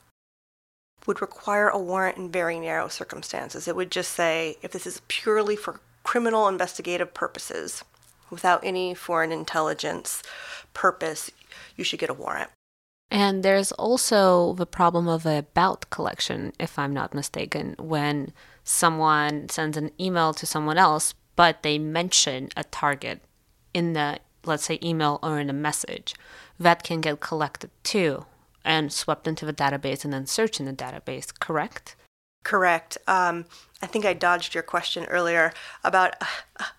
would 1.07 1.21
require 1.21 1.69
a 1.69 1.79
warrant 1.79 2.17
in 2.17 2.31
very 2.31 2.59
narrow 2.59 2.89
circumstances. 2.89 3.69
It 3.69 3.77
would 3.77 3.91
just 3.91 4.13
say 4.13 4.57
if 4.63 4.73
this 4.73 4.87
is 4.87 5.03
purely 5.09 5.57
for 5.57 5.81
criminal 6.03 6.49
investigative 6.49 7.15
purposes, 7.15 7.85
without 8.31 8.65
any 8.65 8.95
foreign 8.95 9.31
intelligence 9.31 10.23
purpose, 10.75 11.31
you 11.77 11.85
should 11.85 12.01
get 12.01 12.11
a 12.11 12.15
warrant. 12.15 12.51
And 13.13 13.43
there's 13.43 13.73
also 13.73 14.55
the 14.55 14.65
problem 14.65 15.07
of 15.07 15.27
about 15.27 15.91
collection, 15.91 16.55
if 16.59 16.79
I'm 16.79 16.95
not 16.95 17.13
mistaken, 17.13 17.77
when 17.79 18.33
someone 18.65 19.51
sends 19.51 19.77
an 19.77 19.91
email 20.01 20.33
to 20.33 20.47
someone 20.47 20.79
else, 20.79 21.13
but 21.37 21.63
they 21.63 21.79
mention 21.79 22.49
a 22.57 22.65
target 22.65 23.21
in 23.75 23.93
the, 23.93 24.19
let's 24.47 24.65
say, 24.65 24.79
email 24.83 25.19
or 25.23 25.39
in 25.39 25.51
a 25.51 25.53
message, 25.53 26.15
that 26.59 26.83
can 26.85 27.03
get 27.03 27.21
collected 27.21 27.71
too. 27.85 28.25
and 28.65 28.93
swept 28.93 29.27
into 29.27 29.45
the 29.45 29.53
database 29.53 30.05
and 30.05 30.13
then 30.13 30.27
searched 30.27 30.61
in 30.61 30.67
the 30.67 30.73
database, 30.73 31.33
correct? 31.39 31.97
Correct. 32.45 32.99
Um, 33.07 33.45
I 33.81 33.87
think 33.87 34.05
I 34.05 34.15
dodged 34.15 34.55
your 34.55 34.63
question 34.65 35.05
earlier 35.07 35.53
about 35.85 36.15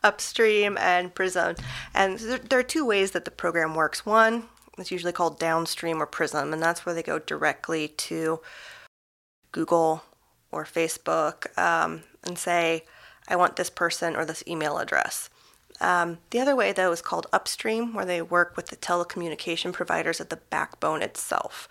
upstream 0.04 0.78
and 0.78 1.14
Prism. 1.14 1.56
And 1.94 2.20
there 2.20 2.60
are 2.60 2.64
two 2.64 2.86
ways 2.86 3.12
that 3.12 3.26
the 3.26 3.32
program 3.32 3.76
works. 3.76 4.06
One 4.06 4.50
is 4.78 4.92
usually 4.92 5.14
called 5.14 5.40
downstream 5.40 6.02
or 6.02 6.06
Prism, 6.06 6.54
and 6.54 6.62
that's 6.62 6.86
where 6.86 6.96
they 6.96 7.04
go 7.04 7.20
directly 7.20 7.90
to 7.90 8.42
Google 9.52 10.04
or 10.52 10.66
Facebook 10.66 11.58
um, 11.58 12.04
and 12.24 12.38
say, 12.38 12.84
I 13.28 13.36
want 13.36 13.56
this 13.56 13.70
person 13.70 14.16
or 14.16 14.26
this 14.26 14.44
email 14.48 14.78
address. 14.78 15.30
Um, 15.82 16.20
the 16.30 16.40
other 16.40 16.56
way, 16.56 16.72
though, 16.72 16.92
is 16.92 17.02
called 17.02 17.28
upstream, 17.34 17.94
where 17.94 18.06
they 18.06 18.22
work 18.22 18.56
with 18.56 18.68
the 18.68 18.76
telecommunication 18.76 19.74
providers 19.74 20.22
at 20.22 20.30
the 20.30 20.38
backbone 20.38 21.02
itself. 21.02 21.68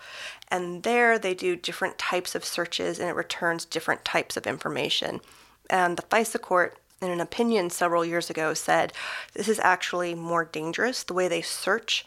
And 0.49 0.83
there 0.83 1.17
they 1.17 1.33
do 1.33 1.55
different 1.55 1.97
types 1.97 2.35
of 2.35 2.45
searches 2.45 2.99
and 2.99 3.09
it 3.09 3.15
returns 3.15 3.65
different 3.65 4.05
types 4.05 4.37
of 4.37 4.45
information. 4.45 5.21
And 5.69 5.97
the 5.97 6.03
FISA 6.03 6.41
court, 6.41 6.77
in 7.01 7.09
an 7.09 7.21
opinion 7.21 7.69
several 7.69 8.05
years 8.05 8.29
ago, 8.29 8.53
said 8.53 8.93
this 9.33 9.47
is 9.47 9.59
actually 9.59 10.13
more 10.13 10.45
dangerous 10.45 11.03
the 11.03 11.13
way 11.13 11.27
they 11.27 11.41
search. 11.41 12.05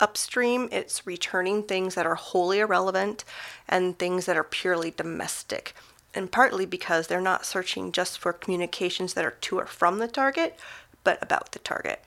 Upstream, 0.00 0.68
it's 0.72 1.06
returning 1.06 1.62
things 1.62 1.94
that 1.94 2.06
are 2.06 2.14
wholly 2.14 2.60
irrelevant 2.60 3.24
and 3.68 3.98
things 3.98 4.26
that 4.26 4.36
are 4.36 4.44
purely 4.44 4.90
domestic 4.90 5.74
and 6.14 6.32
partly 6.32 6.66
because 6.66 7.06
they're 7.06 7.20
not 7.20 7.46
searching 7.46 7.92
just 7.92 8.18
for 8.18 8.32
communications 8.32 9.14
that 9.14 9.24
are 9.24 9.36
to 9.42 9.58
or 9.58 9.66
from 9.66 9.98
the 9.98 10.08
target, 10.08 10.58
but 11.04 11.22
about 11.22 11.52
the 11.52 11.58
target. 11.60 12.02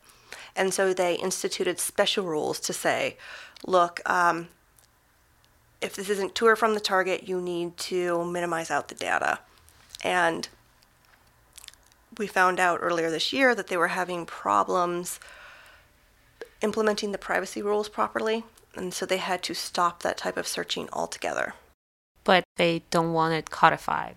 And 0.56 0.74
so 0.74 0.94
they 0.94 1.16
instituted 1.16 1.80
special 1.80 2.26
rules 2.26 2.60
to 2.62 2.74
say, 2.74 3.18
look, 3.66 4.02
um, 4.10 4.50
if 5.82 5.96
this 5.96 6.10
isn't 6.10 6.36
to 6.36 6.48
or 6.48 6.56
from 6.56 6.74
the 6.74 6.80
target, 6.80 7.28
you 7.28 7.42
need 7.42 7.78
to 7.78 8.24
minimize 8.26 8.70
out 8.70 8.88
the 8.88 8.96
data. 8.96 9.40
And 10.04 10.48
we 12.18 12.28
found 12.28 12.60
out 12.60 12.80
earlier 12.82 13.10
this 13.10 13.34
year 13.34 13.56
that 13.56 13.68
they 13.68 13.78
were 13.78 13.90
having 13.90 14.26
problems 14.26 15.20
implementing 16.64 17.12
the 17.12 17.18
privacy 17.20 17.62
rules 17.62 17.90
properly, 17.90 18.44
and 18.76 18.94
so 18.94 19.06
they 19.06 19.18
had 19.18 19.44
to 19.44 19.54
stop 19.54 20.02
that 20.02 20.18
type 20.18 20.38
of 20.38 20.48
searching 20.48 20.90
altogether 20.92 21.54
but 22.24 22.44
they 22.58 22.84
don't 22.90 23.14
want 23.14 23.34
it 23.34 23.50
codified. 23.50 24.16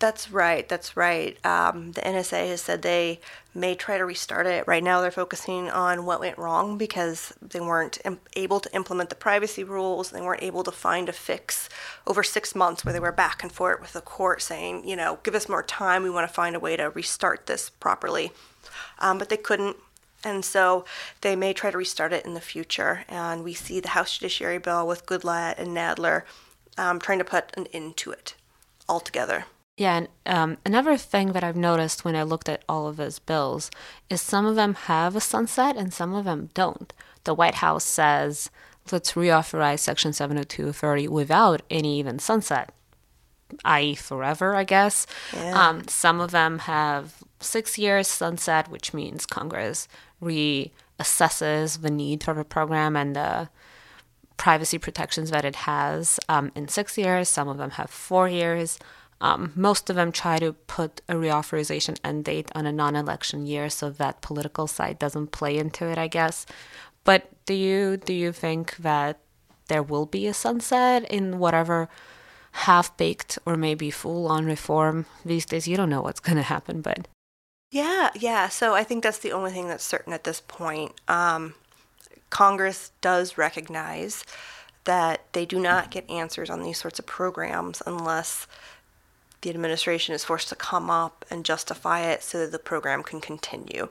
That's 0.00 0.30
right. 0.30 0.68
That's 0.68 0.96
right. 0.96 1.38
Um, 1.46 1.92
the 1.92 2.00
NSA 2.00 2.48
has 2.48 2.60
said 2.60 2.82
they 2.82 3.20
may 3.54 3.76
try 3.76 3.96
to 3.96 4.04
restart 4.04 4.46
it. 4.46 4.66
Right 4.66 4.82
now, 4.82 5.00
they're 5.00 5.12
focusing 5.12 5.70
on 5.70 6.04
what 6.04 6.18
went 6.18 6.36
wrong 6.36 6.76
because 6.76 7.32
they 7.40 7.60
weren't 7.60 7.98
Im- 8.04 8.18
able 8.34 8.58
to 8.58 8.74
implement 8.74 9.08
the 9.08 9.14
privacy 9.14 9.62
rules. 9.62 10.10
They 10.10 10.20
weren't 10.20 10.42
able 10.42 10.64
to 10.64 10.72
find 10.72 11.08
a 11.08 11.12
fix 11.12 11.68
over 12.08 12.24
six 12.24 12.56
months 12.56 12.84
where 12.84 12.92
they 12.92 13.00
were 13.00 13.12
back 13.12 13.44
and 13.44 13.52
forth 13.52 13.80
with 13.80 13.92
the 13.92 14.00
court 14.00 14.42
saying, 14.42 14.86
you 14.86 14.96
know, 14.96 15.20
give 15.22 15.36
us 15.36 15.48
more 15.48 15.62
time. 15.62 16.02
We 16.02 16.10
want 16.10 16.28
to 16.28 16.34
find 16.34 16.56
a 16.56 16.60
way 16.60 16.76
to 16.76 16.90
restart 16.90 17.46
this 17.46 17.70
properly. 17.70 18.32
Um, 18.98 19.18
but 19.18 19.28
they 19.28 19.36
couldn't. 19.36 19.76
And 20.24 20.44
so 20.44 20.84
they 21.20 21.36
may 21.36 21.52
try 21.52 21.70
to 21.70 21.78
restart 21.78 22.12
it 22.12 22.24
in 22.24 22.34
the 22.34 22.40
future. 22.40 23.04
And 23.08 23.44
we 23.44 23.54
see 23.54 23.80
the 23.80 23.88
House 23.88 24.18
Judiciary 24.18 24.58
Bill 24.58 24.86
with 24.86 25.06
Goodlatte 25.06 25.58
and 25.58 25.76
Nadler 25.76 26.22
um, 26.78 26.98
trying 26.98 27.18
to 27.18 27.24
put 27.24 27.56
an 27.56 27.66
end 27.72 27.96
to 27.98 28.10
it 28.10 28.34
altogether. 28.88 29.44
Yeah, 29.76 29.96
and 29.96 30.08
um, 30.24 30.58
another 30.64 30.96
thing 30.96 31.32
that 31.32 31.42
I've 31.42 31.56
noticed 31.56 32.04
when 32.04 32.14
I 32.14 32.22
looked 32.22 32.48
at 32.48 32.62
all 32.68 32.86
of 32.86 32.96
those 32.96 33.18
bills 33.18 33.70
is 34.08 34.22
some 34.22 34.46
of 34.46 34.54
them 34.54 34.74
have 34.74 35.16
a 35.16 35.20
sunset 35.20 35.76
and 35.76 35.92
some 35.92 36.14
of 36.14 36.24
them 36.24 36.50
don't. 36.54 36.92
The 37.24 37.34
White 37.34 37.56
House 37.56 37.84
says, 37.84 38.50
let's 38.92 39.12
reauthorize 39.12 39.80
Section 39.80 40.12
702 40.12 40.68
authority 40.68 41.08
without 41.08 41.62
any 41.70 41.98
even 41.98 42.20
sunset, 42.20 42.72
i.e., 43.64 43.94
forever, 43.94 44.54
I 44.54 44.64
guess. 44.64 45.06
Yeah. 45.32 45.68
Um, 45.68 45.88
some 45.88 46.20
of 46.20 46.30
them 46.30 46.60
have 46.60 47.14
six 47.40 47.78
years 47.78 48.08
sunset, 48.08 48.68
which 48.68 48.94
means 48.94 49.26
Congress 49.26 49.88
reassesses 50.22 51.80
the 51.80 51.90
need 51.90 52.24
for 52.24 52.34
the 52.34 52.44
program 52.44 52.96
and 52.96 53.14
the 53.14 53.48
privacy 54.36 54.78
protections 54.78 55.30
that 55.30 55.44
it 55.44 55.56
has 55.56 56.18
um, 56.28 56.50
in 56.54 56.68
six 56.68 56.98
years. 56.98 57.28
Some 57.28 57.48
of 57.48 57.58
them 57.58 57.70
have 57.70 57.90
four 57.90 58.28
years. 58.28 58.78
Um, 59.20 59.52
most 59.54 59.88
of 59.90 59.96
them 59.96 60.12
try 60.12 60.38
to 60.38 60.52
put 60.52 61.00
a 61.08 61.14
reauthorization 61.14 61.98
end 62.04 62.24
date 62.24 62.50
on 62.54 62.66
a 62.66 62.72
non 62.72 62.96
election 62.96 63.46
year 63.46 63.70
so 63.70 63.90
that 63.90 64.20
political 64.20 64.66
side 64.66 64.98
doesn't 64.98 65.28
play 65.28 65.56
into 65.56 65.86
it, 65.86 65.98
I 65.98 66.08
guess. 66.08 66.46
But 67.04 67.30
do 67.46 67.54
you 67.54 67.96
do 67.96 68.12
you 68.12 68.32
think 68.32 68.76
that 68.76 69.18
there 69.68 69.82
will 69.82 70.06
be 70.06 70.26
a 70.26 70.34
sunset 70.34 71.10
in 71.10 71.38
whatever 71.38 71.88
half 72.54 72.96
baked 72.96 73.38
or 73.44 73.56
maybe 73.56 73.90
full 73.90 74.26
on 74.28 74.46
reform 74.46 75.06
these 75.24 75.46
days? 75.46 75.68
You 75.68 75.76
don't 75.76 75.90
know 75.90 76.02
what's 76.02 76.20
going 76.20 76.36
to 76.36 76.42
happen, 76.42 76.80
but. 76.80 77.08
Yeah, 77.70 78.10
yeah. 78.14 78.48
So 78.48 78.74
I 78.74 78.84
think 78.84 79.02
that's 79.02 79.18
the 79.18 79.32
only 79.32 79.50
thing 79.50 79.68
that's 79.68 79.84
certain 79.84 80.12
at 80.12 80.24
this 80.24 80.40
point. 80.40 80.92
Um, 81.08 81.54
Congress 82.30 82.92
does 83.00 83.36
recognize 83.36 84.24
that 84.84 85.24
they 85.32 85.46
do 85.46 85.58
not 85.58 85.90
get 85.90 86.08
answers 86.10 86.50
on 86.50 86.62
these 86.62 86.78
sorts 86.78 86.98
of 86.98 87.06
programs 87.06 87.82
unless 87.86 88.46
the 89.42 89.50
administration 89.50 90.14
is 90.14 90.24
forced 90.24 90.48
to 90.48 90.56
come 90.56 90.90
up 90.90 91.24
and 91.30 91.44
justify 91.44 92.00
it 92.00 92.22
so 92.22 92.38
that 92.38 92.52
the 92.52 92.58
program 92.58 93.02
can 93.02 93.20
continue. 93.20 93.88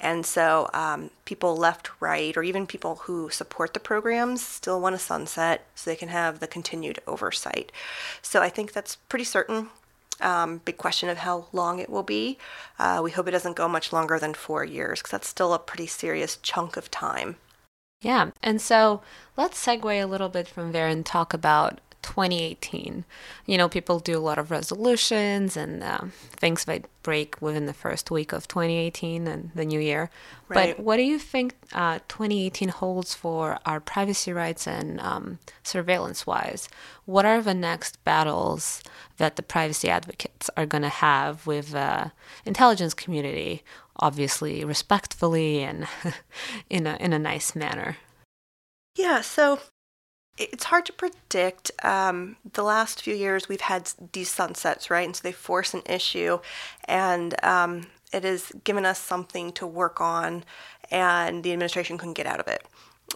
And 0.00 0.26
so, 0.26 0.68
um, 0.74 1.10
people 1.24 1.56
left, 1.56 1.90
right, 2.00 2.36
or 2.36 2.42
even 2.42 2.66
people 2.66 2.96
who 2.96 3.30
support 3.30 3.72
the 3.72 3.80
programs 3.80 4.42
still 4.42 4.80
want 4.80 4.94
a 4.94 4.98
sunset 4.98 5.66
so 5.74 5.90
they 5.90 5.96
can 5.96 6.08
have 6.08 6.38
the 6.38 6.46
continued 6.46 7.00
oversight. 7.06 7.72
So, 8.20 8.42
I 8.42 8.48
think 8.48 8.72
that's 8.72 8.96
pretty 8.96 9.24
certain. 9.24 9.68
Um, 10.20 10.62
big 10.64 10.78
question 10.78 11.10
of 11.10 11.18
how 11.18 11.46
long 11.52 11.78
it 11.78 11.90
will 11.90 12.02
be. 12.02 12.38
Uh, 12.78 13.00
we 13.04 13.10
hope 13.10 13.28
it 13.28 13.32
doesn't 13.32 13.56
go 13.56 13.68
much 13.68 13.92
longer 13.92 14.18
than 14.18 14.32
four 14.32 14.64
years 14.64 15.00
because 15.00 15.10
that's 15.10 15.28
still 15.28 15.52
a 15.52 15.58
pretty 15.58 15.86
serious 15.86 16.38
chunk 16.42 16.78
of 16.78 16.90
time. 16.90 17.36
Yeah. 18.00 18.30
And 18.42 18.60
so 18.60 19.02
let's 19.36 19.64
segue 19.64 20.02
a 20.02 20.06
little 20.06 20.28
bit 20.28 20.48
from 20.48 20.72
there 20.72 20.88
and 20.88 21.04
talk 21.04 21.34
about 21.34 21.80
2018. 22.06 23.04
You 23.44 23.58
know, 23.58 23.68
people 23.68 23.98
do 23.98 24.16
a 24.16 24.20
lot 24.20 24.38
of 24.38 24.50
resolutions 24.50 25.56
and 25.56 25.82
uh, 25.82 26.04
things 26.30 26.66
might 26.66 26.86
break 27.02 27.40
within 27.42 27.66
the 27.66 27.74
first 27.74 28.10
week 28.10 28.32
of 28.32 28.48
2018 28.48 29.26
and 29.26 29.50
the 29.54 29.64
new 29.64 29.78
year. 29.78 30.08
Right. 30.48 30.76
But 30.76 30.84
what 30.84 30.96
do 30.96 31.02
you 31.02 31.18
think 31.18 31.54
uh, 31.72 31.98
2018 32.08 32.70
holds 32.70 33.14
for 33.14 33.58
our 33.66 33.80
privacy 33.80 34.32
rights 34.32 34.66
and 34.66 35.00
um, 35.00 35.38
surveillance 35.62 36.26
wise? 36.26 36.68
What 37.04 37.26
are 37.26 37.42
the 37.42 37.54
next 37.54 38.02
battles 38.04 38.82
that 39.18 39.36
the 39.36 39.42
privacy 39.42 39.90
advocates 39.90 40.48
are 40.56 40.66
going 40.66 40.82
to 40.82 40.88
have 40.88 41.46
with 41.46 41.72
the 41.72 41.78
uh, 41.78 42.08
intelligence 42.44 42.94
community 42.94 43.62
obviously 43.98 44.64
respectfully 44.64 45.62
and 45.62 45.86
in 46.70 46.86
a 46.86 46.96
in 47.00 47.12
a 47.12 47.18
nice 47.18 47.54
manner. 47.54 47.96
Yeah, 48.96 49.20
so 49.20 49.60
it's 50.38 50.64
hard 50.64 50.86
to 50.86 50.92
predict. 50.92 51.70
Um, 51.82 52.36
the 52.52 52.62
last 52.62 53.02
few 53.02 53.14
years, 53.14 53.48
we've 53.48 53.60
had 53.60 53.90
these 54.12 54.30
sunsets, 54.30 54.90
right? 54.90 55.06
And 55.06 55.16
so 55.16 55.22
they 55.22 55.32
force 55.32 55.74
an 55.74 55.82
issue, 55.86 56.38
and 56.84 57.34
um, 57.44 57.86
it 58.12 58.24
has 58.24 58.52
given 58.64 58.84
us 58.84 58.98
something 58.98 59.52
to 59.52 59.66
work 59.66 60.00
on, 60.00 60.44
and 60.90 61.42
the 61.42 61.52
administration 61.52 61.98
couldn't 61.98 62.14
get 62.14 62.26
out 62.26 62.40
of 62.40 62.48
it. 62.48 62.66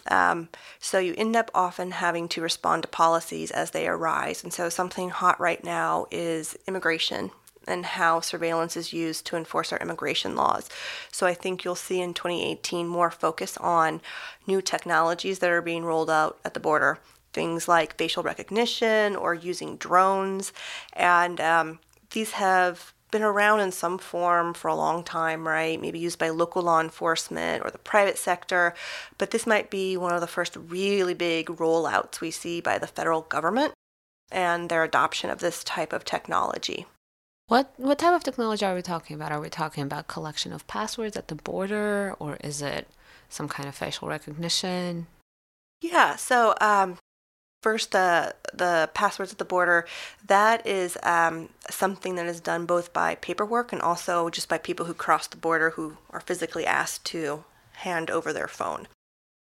Um, 0.09 0.49
so 0.79 0.99
you 0.99 1.13
end 1.17 1.35
up 1.35 1.51
often 1.53 1.91
having 1.91 2.27
to 2.29 2.41
respond 2.41 2.83
to 2.83 2.89
policies 2.89 3.51
as 3.51 3.71
they 3.71 3.87
arise. 3.87 4.43
And 4.43 4.53
so 4.53 4.69
something 4.69 5.09
hot 5.09 5.39
right 5.39 5.63
now 5.63 6.07
is 6.11 6.57
immigration 6.67 7.31
and 7.67 7.85
how 7.85 8.19
surveillance 8.19 8.75
is 8.75 8.93
used 8.93 9.25
to 9.27 9.35
enforce 9.35 9.71
our 9.71 9.79
immigration 9.79 10.35
laws. 10.35 10.69
So 11.11 11.27
I 11.27 11.33
think 11.33 11.63
you'll 11.63 11.75
see 11.75 12.01
in 12.01 12.13
2018 12.13 12.87
more 12.87 13.11
focus 13.11 13.57
on 13.57 14.01
new 14.47 14.61
technologies 14.61 15.39
that 15.39 15.49
are 15.49 15.61
being 15.61 15.85
rolled 15.85 16.09
out 16.09 16.39
at 16.43 16.53
the 16.53 16.59
border. 16.59 16.99
Things 17.33 17.67
like 17.67 17.97
facial 17.97 18.23
recognition 18.23 19.15
or 19.15 19.33
using 19.33 19.77
drones. 19.77 20.51
And 20.93 21.39
um, 21.39 21.79
these 22.11 22.31
have 22.31 22.93
been 23.11 23.21
around 23.21 23.59
in 23.59 23.71
some 23.71 23.97
form 23.97 24.53
for 24.53 24.69
a 24.69 24.75
long 24.75 25.03
time, 25.03 25.47
right? 25.47 25.79
Maybe 25.79 25.99
used 25.99 26.17
by 26.17 26.29
local 26.29 26.63
law 26.63 26.79
enforcement 26.79 27.63
or 27.63 27.69
the 27.69 27.77
private 27.77 28.17
sector, 28.17 28.73
but 29.17 29.31
this 29.31 29.45
might 29.45 29.69
be 29.69 29.97
one 29.97 30.13
of 30.13 30.21
the 30.21 30.27
first 30.27 30.55
really 30.55 31.13
big 31.13 31.47
rollouts 31.47 32.21
we 32.21 32.31
see 32.31 32.61
by 32.61 32.77
the 32.77 32.87
federal 32.87 33.21
government 33.21 33.73
and 34.31 34.69
their 34.69 34.83
adoption 34.83 35.29
of 35.29 35.39
this 35.39 35.63
type 35.63 35.91
of 35.91 36.05
technology. 36.05 36.85
What 37.51 37.73
what 37.75 37.99
type 37.99 38.13
of 38.13 38.23
technology 38.23 38.65
are 38.65 38.73
we 38.73 38.81
talking 38.81 39.13
about? 39.13 39.33
Are 39.33 39.41
we 39.41 39.49
talking 39.49 39.83
about 39.83 40.07
collection 40.07 40.53
of 40.53 40.65
passwords 40.67 41.17
at 41.17 41.27
the 41.27 41.35
border, 41.35 42.15
or 42.17 42.37
is 42.37 42.61
it 42.61 42.87
some 43.27 43.49
kind 43.49 43.67
of 43.67 43.75
facial 43.75 44.07
recognition? 44.07 45.07
Yeah. 45.81 46.15
So 46.15 46.55
um, 46.61 46.97
first, 47.61 47.91
the 47.91 48.35
the 48.53 48.89
passwords 48.93 49.33
at 49.33 49.37
the 49.37 49.43
border 49.43 49.85
that 50.25 50.65
is 50.65 50.97
um, 51.03 51.49
something 51.69 52.15
that 52.15 52.25
is 52.25 52.39
done 52.39 52.65
both 52.65 52.93
by 52.93 53.15
paperwork 53.15 53.73
and 53.73 53.81
also 53.81 54.29
just 54.29 54.47
by 54.47 54.57
people 54.57 54.85
who 54.85 54.93
cross 54.93 55.27
the 55.27 55.35
border 55.35 55.71
who 55.71 55.97
are 56.11 56.21
physically 56.21 56.65
asked 56.65 57.03
to 57.07 57.43
hand 57.83 58.09
over 58.09 58.31
their 58.31 58.47
phone, 58.47 58.87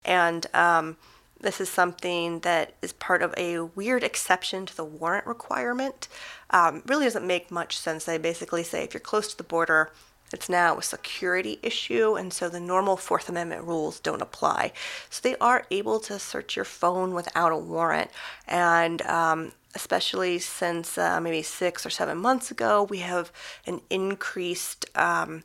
and 0.04 0.48
um, 0.56 0.98
This 1.42 1.60
is 1.60 1.70
something 1.70 2.40
that 2.42 2.76
is 2.82 2.94
part 2.94 3.24
of 3.24 3.34
a 3.36 3.60
weird 3.60 4.04
exception 4.04 4.66
to 4.68 4.76
the 4.76 4.86
warrant 4.86 5.26
requirement. 5.26 6.08
Um, 6.52 6.84
really 6.86 7.06
doesn't 7.06 7.26
make 7.26 7.50
much 7.50 7.78
sense. 7.78 8.06
They 8.06 8.18
basically 8.18 8.64
say 8.64 8.84
if 8.84 8.94
you're 8.94 9.02
close 9.02 9.28
to 9.30 9.38
the 9.38 9.44
border, 9.44 9.92
it's 10.34 10.50
now 10.50 10.78
a 10.78 10.84
security 10.84 11.60
issue, 11.62 12.16
and 12.16 12.32
so 12.32 12.48
the 12.48 12.60
normal 12.60 12.96
Fourth 12.96 13.28
Amendment 13.28 13.66
rules 13.66 14.00
don't 14.00 14.22
apply. 14.22 14.72
So 15.10 15.20
they 15.22 15.36
are 15.38 15.66
able 15.72 16.00
to 16.02 16.20
search 16.20 16.56
your 16.56 16.64
phone 16.64 17.14
without 17.14 17.52
a 17.52 17.58
warrant. 17.58 18.12
And 18.48 19.02
um, 19.02 19.52
especially 19.76 20.40
since 20.40 20.98
uh, 20.98 21.20
maybe 21.20 21.42
six 21.42 21.86
or 21.86 21.90
seven 21.90 22.18
months 22.18 22.52
ago, 22.52 22.84
we 22.84 23.00
have 23.00 23.32
an 23.66 23.82
increased 23.90 24.86
um, 24.96 25.44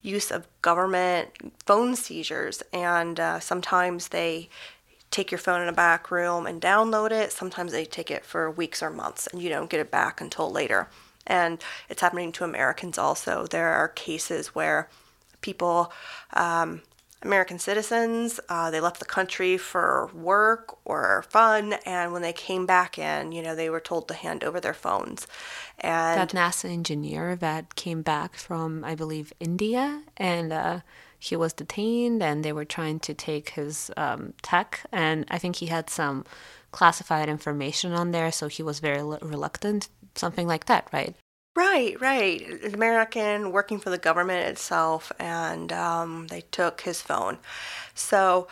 use 0.00 0.30
of 0.30 0.48
government 0.62 1.30
phone 1.64 1.94
seizures, 1.94 2.62
and 2.72 3.20
uh, 3.20 3.38
sometimes 3.38 4.08
they 4.08 4.48
take 5.10 5.30
your 5.30 5.38
phone 5.38 5.62
in 5.62 5.68
a 5.68 5.72
back 5.72 6.10
room 6.10 6.46
and 6.46 6.60
download 6.60 7.10
it. 7.10 7.32
Sometimes 7.32 7.72
they 7.72 7.84
take 7.84 8.10
it 8.10 8.24
for 8.24 8.50
weeks 8.50 8.82
or 8.82 8.90
months, 8.90 9.26
and 9.26 9.42
you 9.42 9.48
don't 9.48 9.70
get 9.70 9.80
it 9.80 9.90
back 9.90 10.20
until 10.20 10.50
later. 10.50 10.88
And 11.26 11.62
it's 11.88 12.00
happening 12.00 12.32
to 12.32 12.44
Americans 12.44 12.98
also. 12.98 13.46
There 13.46 13.68
are 13.68 13.88
cases 13.88 14.54
where 14.54 14.88
people 15.40 15.92
um, 16.32 16.82
American 17.22 17.58
citizens. 17.58 18.38
Uh, 18.48 18.70
they 18.70 18.80
left 18.80 19.00
the 19.00 19.04
country 19.04 19.58
for 19.58 20.10
work 20.14 20.76
or 20.84 21.24
fun, 21.28 21.74
and 21.84 22.12
when 22.12 22.22
they 22.22 22.32
came 22.32 22.64
back 22.64 22.98
in, 22.98 23.32
you 23.32 23.42
know, 23.42 23.54
they 23.54 23.70
were 23.70 23.80
told 23.80 24.08
to 24.08 24.14
hand 24.14 24.44
over 24.44 24.60
their 24.60 24.74
phones. 24.74 25.26
And 25.78 26.18
that 26.18 26.30
NASA 26.30 26.70
engineer 26.70 27.34
that 27.36 27.74
came 27.74 28.02
back 28.02 28.36
from, 28.36 28.84
I 28.84 28.94
believe, 28.94 29.32
India, 29.40 30.02
and 30.16 30.52
uh, 30.52 30.80
he 31.18 31.36
was 31.36 31.52
detained, 31.52 32.22
and 32.22 32.44
they 32.44 32.52
were 32.52 32.64
trying 32.64 33.00
to 33.00 33.14
take 33.14 33.50
his 33.50 33.90
um, 33.96 34.34
tech, 34.42 34.86
and 34.92 35.24
I 35.30 35.38
think 35.38 35.56
he 35.56 35.66
had 35.66 35.90
some 35.90 36.24
classified 36.70 37.28
information 37.28 37.92
on 37.92 38.12
there, 38.12 38.30
so 38.30 38.48
he 38.48 38.62
was 38.62 38.80
very 38.80 39.02
reluctant, 39.02 39.88
something 40.14 40.46
like 40.46 40.66
that, 40.66 40.88
right? 40.92 41.14
Right, 41.56 42.00
right. 42.00 42.40
An 42.62 42.74
American 42.74 43.50
working 43.50 43.80
for 43.80 43.90
the 43.90 43.98
government 43.98 44.48
itself, 44.48 45.10
and 45.18 45.72
um, 45.72 46.28
they 46.28 46.42
took 46.52 46.82
his 46.82 47.02
phone. 47.02 47.38
So 47.94 48.46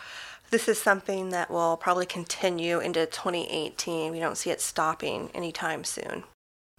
this 0.49 0.67
is 0.67 0.77
something 0.77 1.29
that 1.29 1.49
will 1.49 1.77
probably 1.77 2.05
continue 2.05 2.79
into 2.79 3.05
2018. 3.05 4.11
We 4.11 4.19
don't 4.19 4.37
see 4.37 4.49
it 4.49 4.59
stopping 4.59 5.29
anytime 5.33 5.83
soon. 5.85 6.25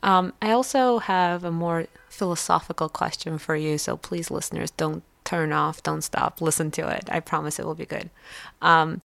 Um, 0.03 0.33
I 0.40 0.51
also 0.51 0.98
have 0.98 1.44
a 1.44 1.51
more 1.51 1.87
philosophical 2.09 2.88
question 2.88 3.38
for 3.38 3.57
you, 3.57 3.79
so 3.79 3.96
please, 3.96 4.31
listeners, 4.31 4.70
don't 4.70 5.03
turn 5.29 5.53
off, 5.53 5.83
don't 5.83 6.03
stop, 6.03 6.41
listen 6.41 6.71
to 6.71 6.88
it. 6.88 7.05
I 7.11 7.21
promise 7.21 7.59
it 7.59 7.67
will 7.67 7.75
be 7.75 7.85
good. 7.85 8.09
Um, 8.62 9.03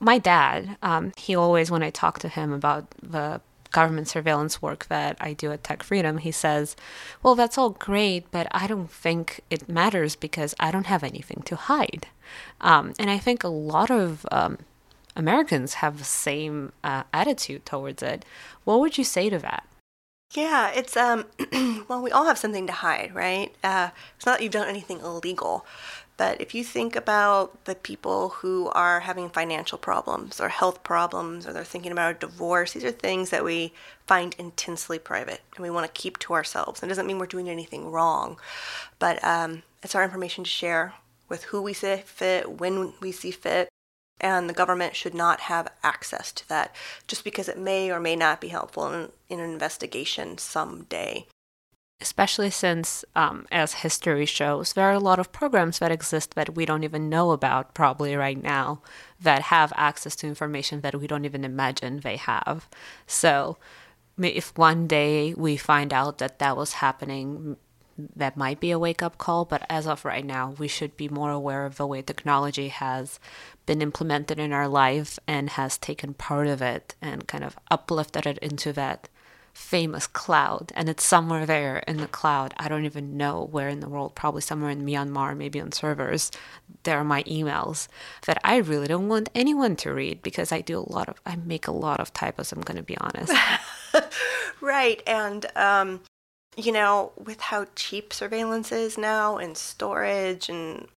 my 0.00 0.16
dad, 0.16 0.78
um, 0.82 1.12
he 1.16 1.34
always, 1.34 1.70
when 1.70 1.82
I 1.82 1.90
talk 1.90 2.18
to 2.20 2.28
him 2.28 2.52
about 2.52 2.90
the 3.02 3.42
government 3.70 4.08
surveillance 4.08 4.62
work 4.62 4.86
that 4.86 5.18
I 5.20 5.34
do 5.34 5.52
at 5.52 5.62
Tech 5.62 5.82
Freedom, 5.82 6.18
he 6.18 6.30
says, 6.30 6.74
Well, 7.22 7.34
that's 7.34 7.58
all 7.58 7.70
great, 7.70 8.30
but 8.30 8.46
I 8.50 8.66
don't 8.66 8.90
think 8.90 9.42
it 9.50 9.68
matters 9.68 10.16
because 10.16 10.54
I 10.58 10.70
don't 10.70 10.86
have 10.86 11.04
anything 11.04 11.42
to 11.44 11.56
hide. 11.56 12.06
Um, 12.62 12.94
and 12.98 13.10
I 13.10 13.18
think 13.18 13.44
a 13.44 13.48
lot 13.48 13.90
of 13.90 14.24
um, 14.32 14.56
Americans 15.14 15.74
have 15.74 15.98
the 15.98 16.04
same 16.04 16.72
uh, 16.82 17.02
attitude 17.12 17.66
towards 17.66 18.02
it. 18.02 18.24
What 18.64 18.80
would 18.80 18.96
you 18.96 19.04
say 19.04 19.28
to 19.28 19.38
that? 19.40 19.67
Yeah, 20.32 20.70
it's 20.74 20.96
um 20.96 21.24
well 21.88 22.02
we 22.02 22.10
all 22.10 22.26
have 22.26 22.38
something 22.38 22.66
to 22.66 22.72
hide, 22.72 23.14
right? 23.14 23.54
Uh, 23.64 23.90
it's 24.16 24.26
not 24.26 24.38
that 24.38 24.42
you've 24.44 24.52
done 24.52 24.68
anything 24.68 25.00
illegal, 25.00 25.64
but 26.18 26.40
if 26.40 26.54
you 26.54 26.64
think 26.64 26.94
about 26.96 27.64
the 27.64 27.74
people 27.74 28.30
who 28.30 28.68
are 28.70 29.00
having 29.00 29.30
financial 29.30 29.78
problems 29.78 30.38
or 30.40 30.48
health 30.50 30.82
problems 30.82 31.46
or 31.46 31.52
they're 31.52 31.64
thinking 31.64 31.92
about 31.92 32.16
a 32.16 32.18
divorce, 32.18 32.72
these 32.72 32.84
are 32.84 32.90
things 32.90 33.30
that 33.30 33.44
we 33.44 33.72
find 34.06 34.34
intensely 34.38 34.98
private 34.98 35.40
and 35.56 35.62
we 35.62 35.70
want 35.70 35.86
to 35.92 36.00
keep 36.00 36.18
to 36.20 36.34
ourselves. 36.34 36.82
It 36.82 36.88
doesn't 36.88 37.06
mean 37.06 37.18
we're 37.18 37.26
doing 37.26 37.48
anything 37.48 37.90
wrong, 37.90 38.38
but 38.98 39.22
um, 39.24 39.62
it's 39.82 39.94
our 39.94 40.04
information 40.04 40.44
to 40.44 40.50
share 40.50 40.94
with 41.28 41.44
who 41.44 41.62
we 41.62 41.72
see 41.72 41.96
fit, 41.98 42.50
when 42.60 42.92
we 43.00 43.12
see 43.12 43.30
fit, 43.30 43.68
and 44.20 44.48
the 44.48 44.54
government 44.54 44.96
should 44.96 45.14
not 45.14 45.40
have 45.40 45.72
access 45.82 46.32
to 46.32 46.48
that 46.48 46.74
just 47.06 47.24
because 47.24 47.48
it 47.48 47.58
may 47.58 47.90
or 47.90 48.00
may 48.00 48.16
not 48.16 48.40
be 48.40 48.48
helpful 48.48 48.92
in, 48.92 49.08
in 49.28 49.40
an 49.40 49.50
investigation 49.50 50.38
someday 50.38 51.26
especially 52.00 52.50
since, 52.50 53.04
um, 53.16 53.46
as 53.50 53.74
history 53.74 54.26
shows, 54.26 54.72
there 54.72 54.88
are 54.88 54.92
a 54.92 55.00
lot 55.00 55.18
of 55.18 55.32
programs 55.32 55.80
that 55.80 55.90
exist 55.90 56.34
that 56.34 56.54
we 56.54 56.64
don't 56.64 56.84
even 56.84 57.08
know 57.08 57.32
about 57.32 57.74
probably 57.74 58.14
right 58.14 58.40
now 58.40 58.80
that 59.20 59.42
have 59.42 59.72
access 59.76 60.14
to 60.14 60.26
information 60.26 60.80
that 60.80 60.94
we 60.94 61.06
don't 61.08 61.24
even 61.24 61.44
imagine 61.44 62.00
they 62.00 62.16
have. 62.16 62.68
So, 63.06 63.58
if 64.16 64.56
one 64.56 64.86
day 64.86 65.34
we 65.34 65.56
find 65.56 65.92
out 65.92 66.18
that 66.18 66.38
that 66.38 66.56
was 66.56 66.74
happening, 66.74 67.56
that 68.16 68.36
might 68.36 68.60
be 68.60 68.70
a 68.70 68.78
wake 68.78 69.02
up 69.02 69.18
call, 69.18 69.44
but 69.44 69.64
as 69.68 69.86
of 69.86 70.04
right 70.04 70.24
now, 70.24 70.54
we 70.58 70.68
should 70.68 70.96
be 70.96 71.08
more 71.08 71.30
aware 71.30 71.66
of 71.66 71.76
the 71.76 71.86
way 71.86 72.02
technology 72.02 72.68
has 72.68 73.18
been 73.66 73.82
implemented 73.82 74.38
in 74.38 74.52
our 74.52 74.68
life 74.68 75.18
and 75.26 75.50
has 75.50 75.76
taken 75.76 76.14
part 76.14 76.46
of 76.46 76.62
it 76.62 76.94
and 77.02 77.26
kind 77.26 77.44
of 77.44 77.58
uplifted 77.70 78.26
it 78.26 78.38
into 78.38 78.72
that 78.72 79.08
famous 79.52 80.06
cloud. 80.06 80.72
And 80.76 80.88
it's 80.88 81.04
somewhere 81.04 81.44
there 81.44 81.78
in 81.88 81.96
the 81.96 82.06
cloud. 82.06 82.54
I 82.58 82.68
don't 82.68 82.84
even 82.84 83.16
know 83.16 83.48
where 83.50 83.68
in 83.68 83.80
the 83.80 83.88
world 83.88 84.14
probably 84.14 84.42
somewhere 84.42 84.70
in 84.70 84.86
myanmar 84.86 85.36
maybe 85.36 85.60
on 85.60 85.72
servers 85.72 86.30
there 86.84 86.98
are 86.98 87.04
my 87.04 87.22
emails 87.24 87.88
that 88.26 88.40
i 88.44 88.56
really 88.56 88.86
don't 88.86 89.08
want 89.08 89.28
anyone 89.34 89.76
to 89.76 89.92
read 89.92 90.22
because 90.22 90.52
i 90.52 90.60
do 90.60 90.78
a 90.78 90.92
lot 90.92 91.08
of 91.08 91.20
i 91.26 91.36
make 91.36 91.66
a 91.66 91.72
lot 91.72 92.00
of 92.00 92.12
typos 92.12 92.52
i'm 92.52 92.60
going 92.60 92.76
to 92.76 92.82
be 92.82 92.96
honest. 92.98 93.32
Right 94.60 95.02
and 95.06 95.46
um, 95.56 96.00
you 96.58 96.72
know 96.72 97.12
with 97.16 97.40
how 97.40 97.66
cheap 97.74 98.12
surveillance 98.12 98.70
is 98.72 98.98
now 98.98 99.38
and 99.38 99.56
storage 99.56 100.48
and 100.48 100.88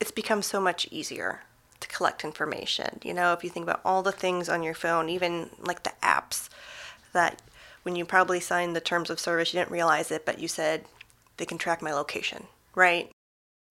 it's 0.00 0.12
become 0.12 0.40
so 0.40 0.60
much 0.60 0.88
easier 0.90 1.42
to 1.80 1.88
collect 1.88 2.24
information 2.24 2.98
you 3.02 3.12
know 3.12 3.32
if 3.32 3.42
you 3.44 3.50
think 3.50 3.64
about 3.64 3.80
all 3.84 4.02
the 4.02 4.12
things 4.12 4.48
on 4.48 4.62
your 4.62 4.74
phone 4.74 5.08
even 5.08 5.50
like 5.60 5.82
the 5.82 5.92
apps 6.02 6.48
that 7.12 7.42
when 7.82 7.96
you 7.96 8.04
probably 8.04 8.40
signed 8.40 8.76
the 8.76 8.80
terms 8.80 9.10
of 9.10 9.18
service, 9.18 9.52
you 9.52 9.60
didn't 9.60 9.72
realize 9.72 10.10
it, 10.10 10.26
but 10.26 10.38
you 10.38 10.48
said 10.48 10.84
they 11.36 11.46
can 11.46 11.58
track 11.58 11.80
my 11.80 11.92
location, 11.92 12.46
right? 12.74 13.10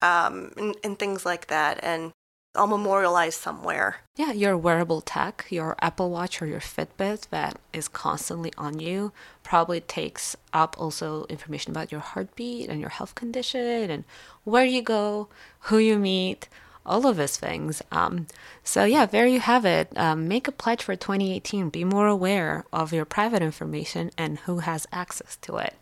Um, 0.02 0.54
and, 0.58 0.76
and 0.84 0.98
things 0.98 1.26
like 1.26 1.48
that. 1.48 1.80
And 1.84 2.12
all 2.56 2.68
memorialized 2.68 3.40
somewhere. 3.40 3.98
Yeah, 4.16 4.32
your 4.32 4.58
wearable 4.58 5.02
tech, 5.02 5.46
your 5.50 5.76
Apple 5.82 6.10
Watch 6.10 6.42
or 6.42 6.46
your 6.46 6.60
Fitbit 6.60 7.30
that 7.30 7.60
is 7.74 7.88
constantly 7.88 8.52
on 8.58 8.80
you, 8.80 9.12
probably 9.44 9.82
takes 9.82 10.36
up 10.52 10.76
also 10.80 11.26
information 11.30 11.72
about 11.72 11.92
your 11.92 12.02
heartbeat 12.02 12.70
and 12.70 12.80
your 12.80 12.90
health 12.90 13.16
condition 13.16 13.92
and 13.92 14.04
where 14.44 14.66
you 14.66 14.82
go, 14.82 15.30
who 15.62 15.78
you 15.78 15.98
meet, 16.00 16.50
all 16.86 17.06
of 17.06 17.18
these 17.18 17.38
things. 17.38 17.84
Um, 17.92 18.26
so, 18.64 18.84
yeah, 18.84 19.06
there 19.06 19.28
you 19.28 19.40
have 19.40 19.64
it. 19.64 19.96
Um, 19.96 20.28
make 20.28 20.48
a 20.48 20.52
pledge 20.52 20.82
for 20.82 20.96
2018. 20.96 21.70
Be 21.70 21.84
more 21.84 22.08
aware 22.08 22.66
of 22.74 22.92
your 22.92 23.06
private 23.06 23.44
information 23.44 24.10
and 24.18 24.40
who 24.40 24.60
has 24.60 24.88
access 24.92 25.38
to 25.44 25.58
it. 25.58 25.76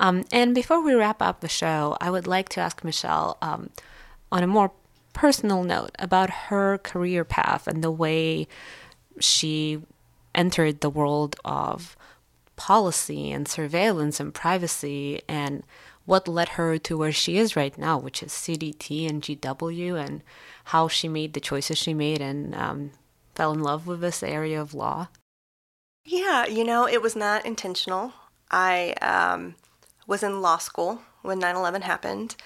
Um, 0.00 0.24
and 0.32 0.54
before 0.54 0.82
we 0.82 0.94
wrap 0.94 1.20
up 1.20 1.40
the 1.40 1.48
show, 1.48 1.96
I 2.00 2.10
would 2.10 2.26
like 2.26 2.48
to 2.50 2.60
ask 2.60 2.82
Michelle 2.82 3.36
um, 3.42 3.70
on 4.32 4.42
a 4.42 4.46
more 4.46 4.72
personal 5.16 5.64
note 5.64 5.92
about 5.98 6.28
her 6.50 6.76
career 6.76 7.24
path 7.24 7.66
and 7.66 7.82
the 7.82 7.90
way 7.90 8.46
she 9.18 9.80
entered 10.34 10.82
the 10.82 10.90
world 10.90 11.36
of 11.42 11.96
policy 12.56 13.32
and 13.32 13.48
surveillance 13.48 14.20
and 14.20 14.34
privacy 14.34 15.22
and 15.26 15.62
what 16.04 16.28
led 16.28 16.50
her 16.50 16.76
to 16.76 16.98
where 16.98 17.12
she 17.12 17.38
is 17.38 17.56
right 17.56 17.76
now, 17.78 17.98
which 17.98 18.22
is 18.22 18.30
CDT 18.30 19.08
and 19.08 19.22
GW, 19.22 19.98
and 19.98 20.22
how 20.64 20.86
she 20.86 21.08
made 21.08 21.32
the 21.32 21.40
choices 21.40 21.78
she 21.78 21.94
made 21.94 22.20
and 22.20 22.54
um, 22.54 22.90
fell 23.34 23.52
in 23.52 23.60
love 23.60 23.86
with 23.86 24.00
this 24.00 24.22
area 24.22 24.60
of 24.60 24.74
law? 24.74 25.08
Yeah, 26.04 26.46
you 26.46 26.62
know, 26.62 26.86
it 26.86 27.00
was 27.00 27.16
not 27.16 27.44
intentional. 27.44 28.12
I 28.50 28.92
um, 29.00 29.56
was 30.06 30.22
in 30.22 30.42
law 30.42 30.58
school 30.58 31.00
when 31.22 31.38
9 31.40 31.56
11 31.56 31.82
happened, 31.82 32.36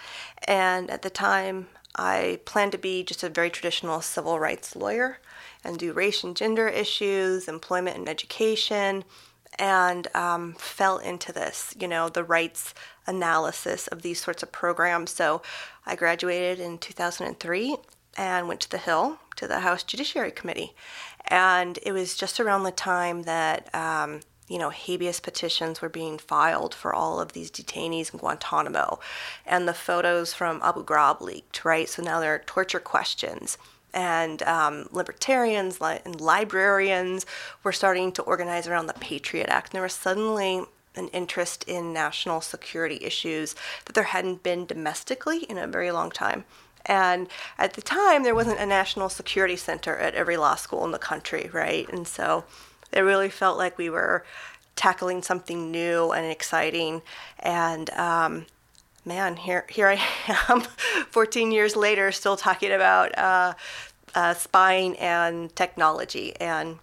and 0.45 0.89
at 0.89 1.03
the 1.03 1.11
time, 1.11 1.67
I 1.95 2.41
planned 2.45 2.73
to 2.73 2.79
be 2.79 3.03
just 3.03 3.23
a 3.23 3.29
very 3.29 3.51
traditional 3.51 4.01
civil 4.01 4.39
rights 4.39 4.77
lawyer 4.77 5.19
and 5.65 5.79
do 5.79 5.93
race 5.93 6.25
and 6.25 6.37
gender 6.37 6.69
issues, 6.69 7.49
employment 7.49 7.97
and 7.97 8.09
education, 8.09 9.05
and 9.59 10.09
um, 10.15 10.55
fell 10.55 10.99
into 10.99 11.33
this, 11.33 11.75
you 11.79 11.89
know, 11.89 12.09
the 12.09 12.25
rights 12.25 12.75
analysis 13.07 13.89
of 13.89 14.03
these 14.03 14.21
sorts 14.21 14.43
of 14.43 14.53
programs. 14.53 15.11
So 15.11 15.43
I 15.85 15.97
graduated 15.97 16.61
in 16.61 16.79
2003 16.79 17.77
and 18.17 18.49
went 18.49 18.61
to 18.61 18.71
the 18.71 18.79
Hill 18.79 19.19
to 19.37 19.47
the 19.47 19.61
House 19.61 19.83
Judiciary 19.83 20.31
Committee. 20.31 20.75
And 21.27 21.79
it 21.83 21.93
was 21.93 22.17
just 22.17 22.41
around 22.41 22.63
the 22.63 22.73
time 22.73 23.23
that, 23.23 23.73
um, 23.75 24.21
you 24.51 24.59
know, 24.59 24.71
habeas 24.71 25.21
petitions 25.21 25.81
were 25.81 25.89
being 25.89 26.19
filed 26.19 26.75
for 26.75 26.93
all 26.93 27.21
of 27.21 27.33
these 27.33 27.53
detainees 27.53 28.13
in 28.13 28.19
Guantanamo. 28.19 28.99
And 29.47 29.69
the 29.69 29.73
photos 29.73 30.35
from 30.35 30.61
Abu 30.63 30.85
Ghraib 30.85 31.21
leaked, 31.21 31.65
right? 31.65 31.89
So 31.89 32.03
now 32.03 32.19
there 32.19 32.35
are 32.35 32.41
torture 32.41 32.81
questions. 32.81 33.57
and 33.93 34.43
um, 34.43 34.89
libertarians 34.93 35.79
and 35.81 36.21
librarians 36.21 37.27
were 37.65 37.73
starting 37.73 38.13
to 38.13 38.23
organize 38.23 38.67
around 38.67 38.87
the 38.87 38.95
Patriot 38.95 39.49
Act. 39.49 39.69
And 39.69 39.75
there 39.77 39.83
was 39.83 39.93
suddenly 39.93 40.65
an 40.97 41.09
interest 41.09 41.65
in 41.69 41.93
national 41.93 42.41
security 42.41 42.99
issues 43.03 43.55
that 43.85 43.95
there 43.95 44.05
hadn't 44.05 44.43
been 44.43 44.67
domestically 44.67 45.45
in 45.45 45.59
a 45.59 45.67
very 45.67 45.93
long 45.93 46.11
time. 46.11 46.45
And 46.87 47.29
at 47.59 47.75
the 47.75 47.83
time, 47.83 48.23
there 48.23 48.35
wasn't 48.35 48.59
a 48.59 48.67
national 48.67 49.11
security 49.11 49.57
center 49.57 49.97
at 49.97 50.15
every 50.15 50.37
law 50.37 50.57
school 50.57 50.85
in 50.85 50.93
the 50.93 50.99
country, 50.99 51.51
right? 51.53 51.89
And 51.89 52.07
so 52.07 52.45
it 52.93 53.01
really 53.01 53.31
felt 53.31 53.59
like 53.59 53.79
we 53.79 53.91
were 53.91 54.25
tackling 54.77 55.23
something 55.23 55.71
new 55.71 56.11
and 56.11 56.27
exciting. 56.27 57.03
And 57.39 57.91
um, 57.91 58.47
man, 59.05 59.37
here 59.37 59.67
here 59.69 59.89
I 59.89 60.01
am, 60.49 60.61
14 61.11 61.53
years 61.53 61.77
later, 61.77 62.11
still 62.13 62.37
talking 62.37 62.73
about 62.73 63.17
uh, 63.19 63.55
uh, 64.15 64.35
spying 64.35 64.97
and 64.97 65.55
technology. 65.55 66.35
And 66.41 66.79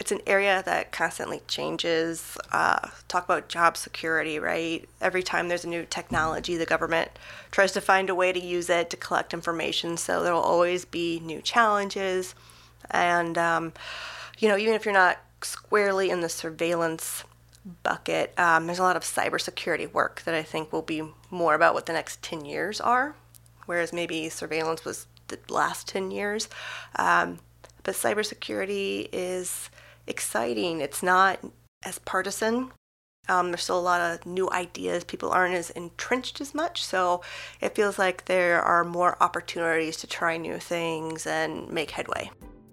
it's 0.00 0.12
an 0.12 0.20
area 0.26 0.62
that 0.66 0.90
constantly 0.90 1.42
changes. 1.46 2.36
Uh, 2.50 2.88
talk 3.08 3.24
about 3.24 3.48
job 3.48 3.76
security, 3.76 4.38
right? 4.38 4.88
Every 5.00 5.22
time 5.22 5.48
there's 5.48 5.64
a 5.64 5.68
new 5.68 5.84
technology, 5.84 6.56
the 6.56 6.66
government 6.66 7.10
tries 7.50 7.72
to 7.72 7.80
find 7.80 8.10
a 8.10 8.14
way 8.14 8.32
to 8.32 8.40
use 8.40 8.68
it 8.68 8.90
to 8.90 8.96
collect 8.96 9.32
information. 9.32 9.96
So 9.96 10.22
there 10.22 10.34
will 10.34 10.40
always 10.40 10.84
be 10.84 11.20
new 11.20 11.40
challenges. 11.40 12.34
And, 12.90 13.38
um, 13.38 13.72
you 14.38 14.48
know, 14.48 14.56
even 14.56 14.74
if 14.74 14.84
you're 14.84 14.94
not 14.94 15.18
squarely 15.44 16.10
in 16.10 16.20
the 16.20 16.28
surveillance 16.28 17.24
bucket, 17.82 18.38
um, 18.38 18.66
there's 18.66 18.78
a 18.78 18.82
lot 18.82 18.96
of 18.96 19.02
cybersecurity 19.02 19.92
work 19.92 20.22
that 20.22 20.34
I 20.34 20.42
think 20.42 20.72
will 20.72 20.82
be 20.82 21.02
more 21.30 21.54
about 21.54 21.74
what 21.74 21.86
the 21.86 21.92
next 21.92 22.22
10 22.22 22.44
years 22.44 22.80
are, 22.80 23.14
whereas 23.66 23.92
maybe 23.92 24.28
surveillance 24.28 24.84
was 24.84 25.06
the 25.28 25.38
last 25.48 25.88
10 25.88 26.10
years. 26.10 26.48
Um, 26.96 27.38
but 27.82 27.94
cybersecurity 27.94 29.08
is 29.12 29.70
exciting. 30.06 30.80
It's 30.80 31.02
not 31.02 31.40
as 31.84 31.98
partisan. 31.98 32.72
Um, 33.28 33.50
there's 33.50 33.62
still 33.62 33.78
a 33.78 33.80
lot 33.80 34.00
of 34.00 34.26
new 34.26 34.50
ideas. 34.50 35.04
People 35.04 35.30
aren't 35.30 35.54
as 35.54 35.70
entrenched 35.70 36.40
as 36.40 36.54
much. 36.54 36.84
So 36.84 37.22
it 37.60 37.74
feels 37.74 37.98
like 37.98 38.24
there 38.24 38.60
are 38.60 38.84
more 38.84 39.16
opportunities 39.22 39.96
to 39.98 40.06
try 40.06 40.36
new 40.36 40.58
things 40.58 41.26
and 41.26 41.70
make 41.70 41.92
headway. 41.92 42.30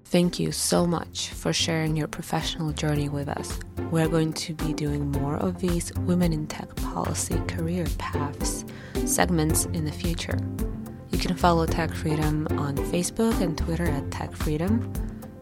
Thank 0.09 0.39
you 0.39 0.51
so 0.51 0.87
much 0.87 1.29
for 1.29 1.53
sharing 1.53 1.95
your 1.95 2.07
professional 2.07 2.71
journey 2.71 3.09
with 3.09 3.29
us. 3.29 3.59
We're 3.91 4.07
going 4.07 4.33
to 4.33 4.55
be 4.55 4.73
doing 4.73 5.11
more 5.11 5.35
of 5.35 5.59
these 5.59 5.93
Women 5.99 6.33
in 6.33 6.47
Tech 6.47 6.75
Policy 6.77 7.39
Career 7.47 7.85
Paths 7.99 8.65
segments 9.05 9.65
in 9.65 9.85
the 9.85 9.91
future. 9.91 10.39
You 11.11 11.19
can 11.19 11.35
follow 11.35 11.67
Tech 11.67 11.93
Freedom 11.93 12.47
on 12.57 12.75
Facebook 12.75 13.39
and 13.39 13.55
Twitter 13.55 13.85
at 13.85 14.09
Tech 14.09 14.31
Freedom, 14.31 14.91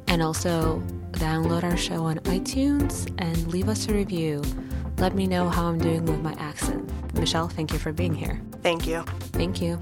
and 0.10 0.21
also 0.21 0.84
download 1.12 1.63
our 1.63 1.77
show 1.77 2.03
on 2.03 2.19
iTunes 2.25 3.10
and 3.19 3.47
leave 3.47 3.69
us 3.69 3.88
a 3.88 3.93
review. 3.93 4.43
Let 4.97 5.15
me 5.15 5.27
know 5.27 5.47
how 5.47 5.67
I'm 5.67 5.80
doing 5.80 6.03
with 6.03 6.19
my 6.19 6.34
accent. 6.39 6.91
Michelle, 7.13 7.47
thank 7.47 7.71
you 7.71 7.80
for 7.80 7.93
being 7.93 8.13
here. 8.13 8.41
Thank 8.63 8.86
you. 8.86 9.03
Thank 9.32 9.62
you. 9.62 9.82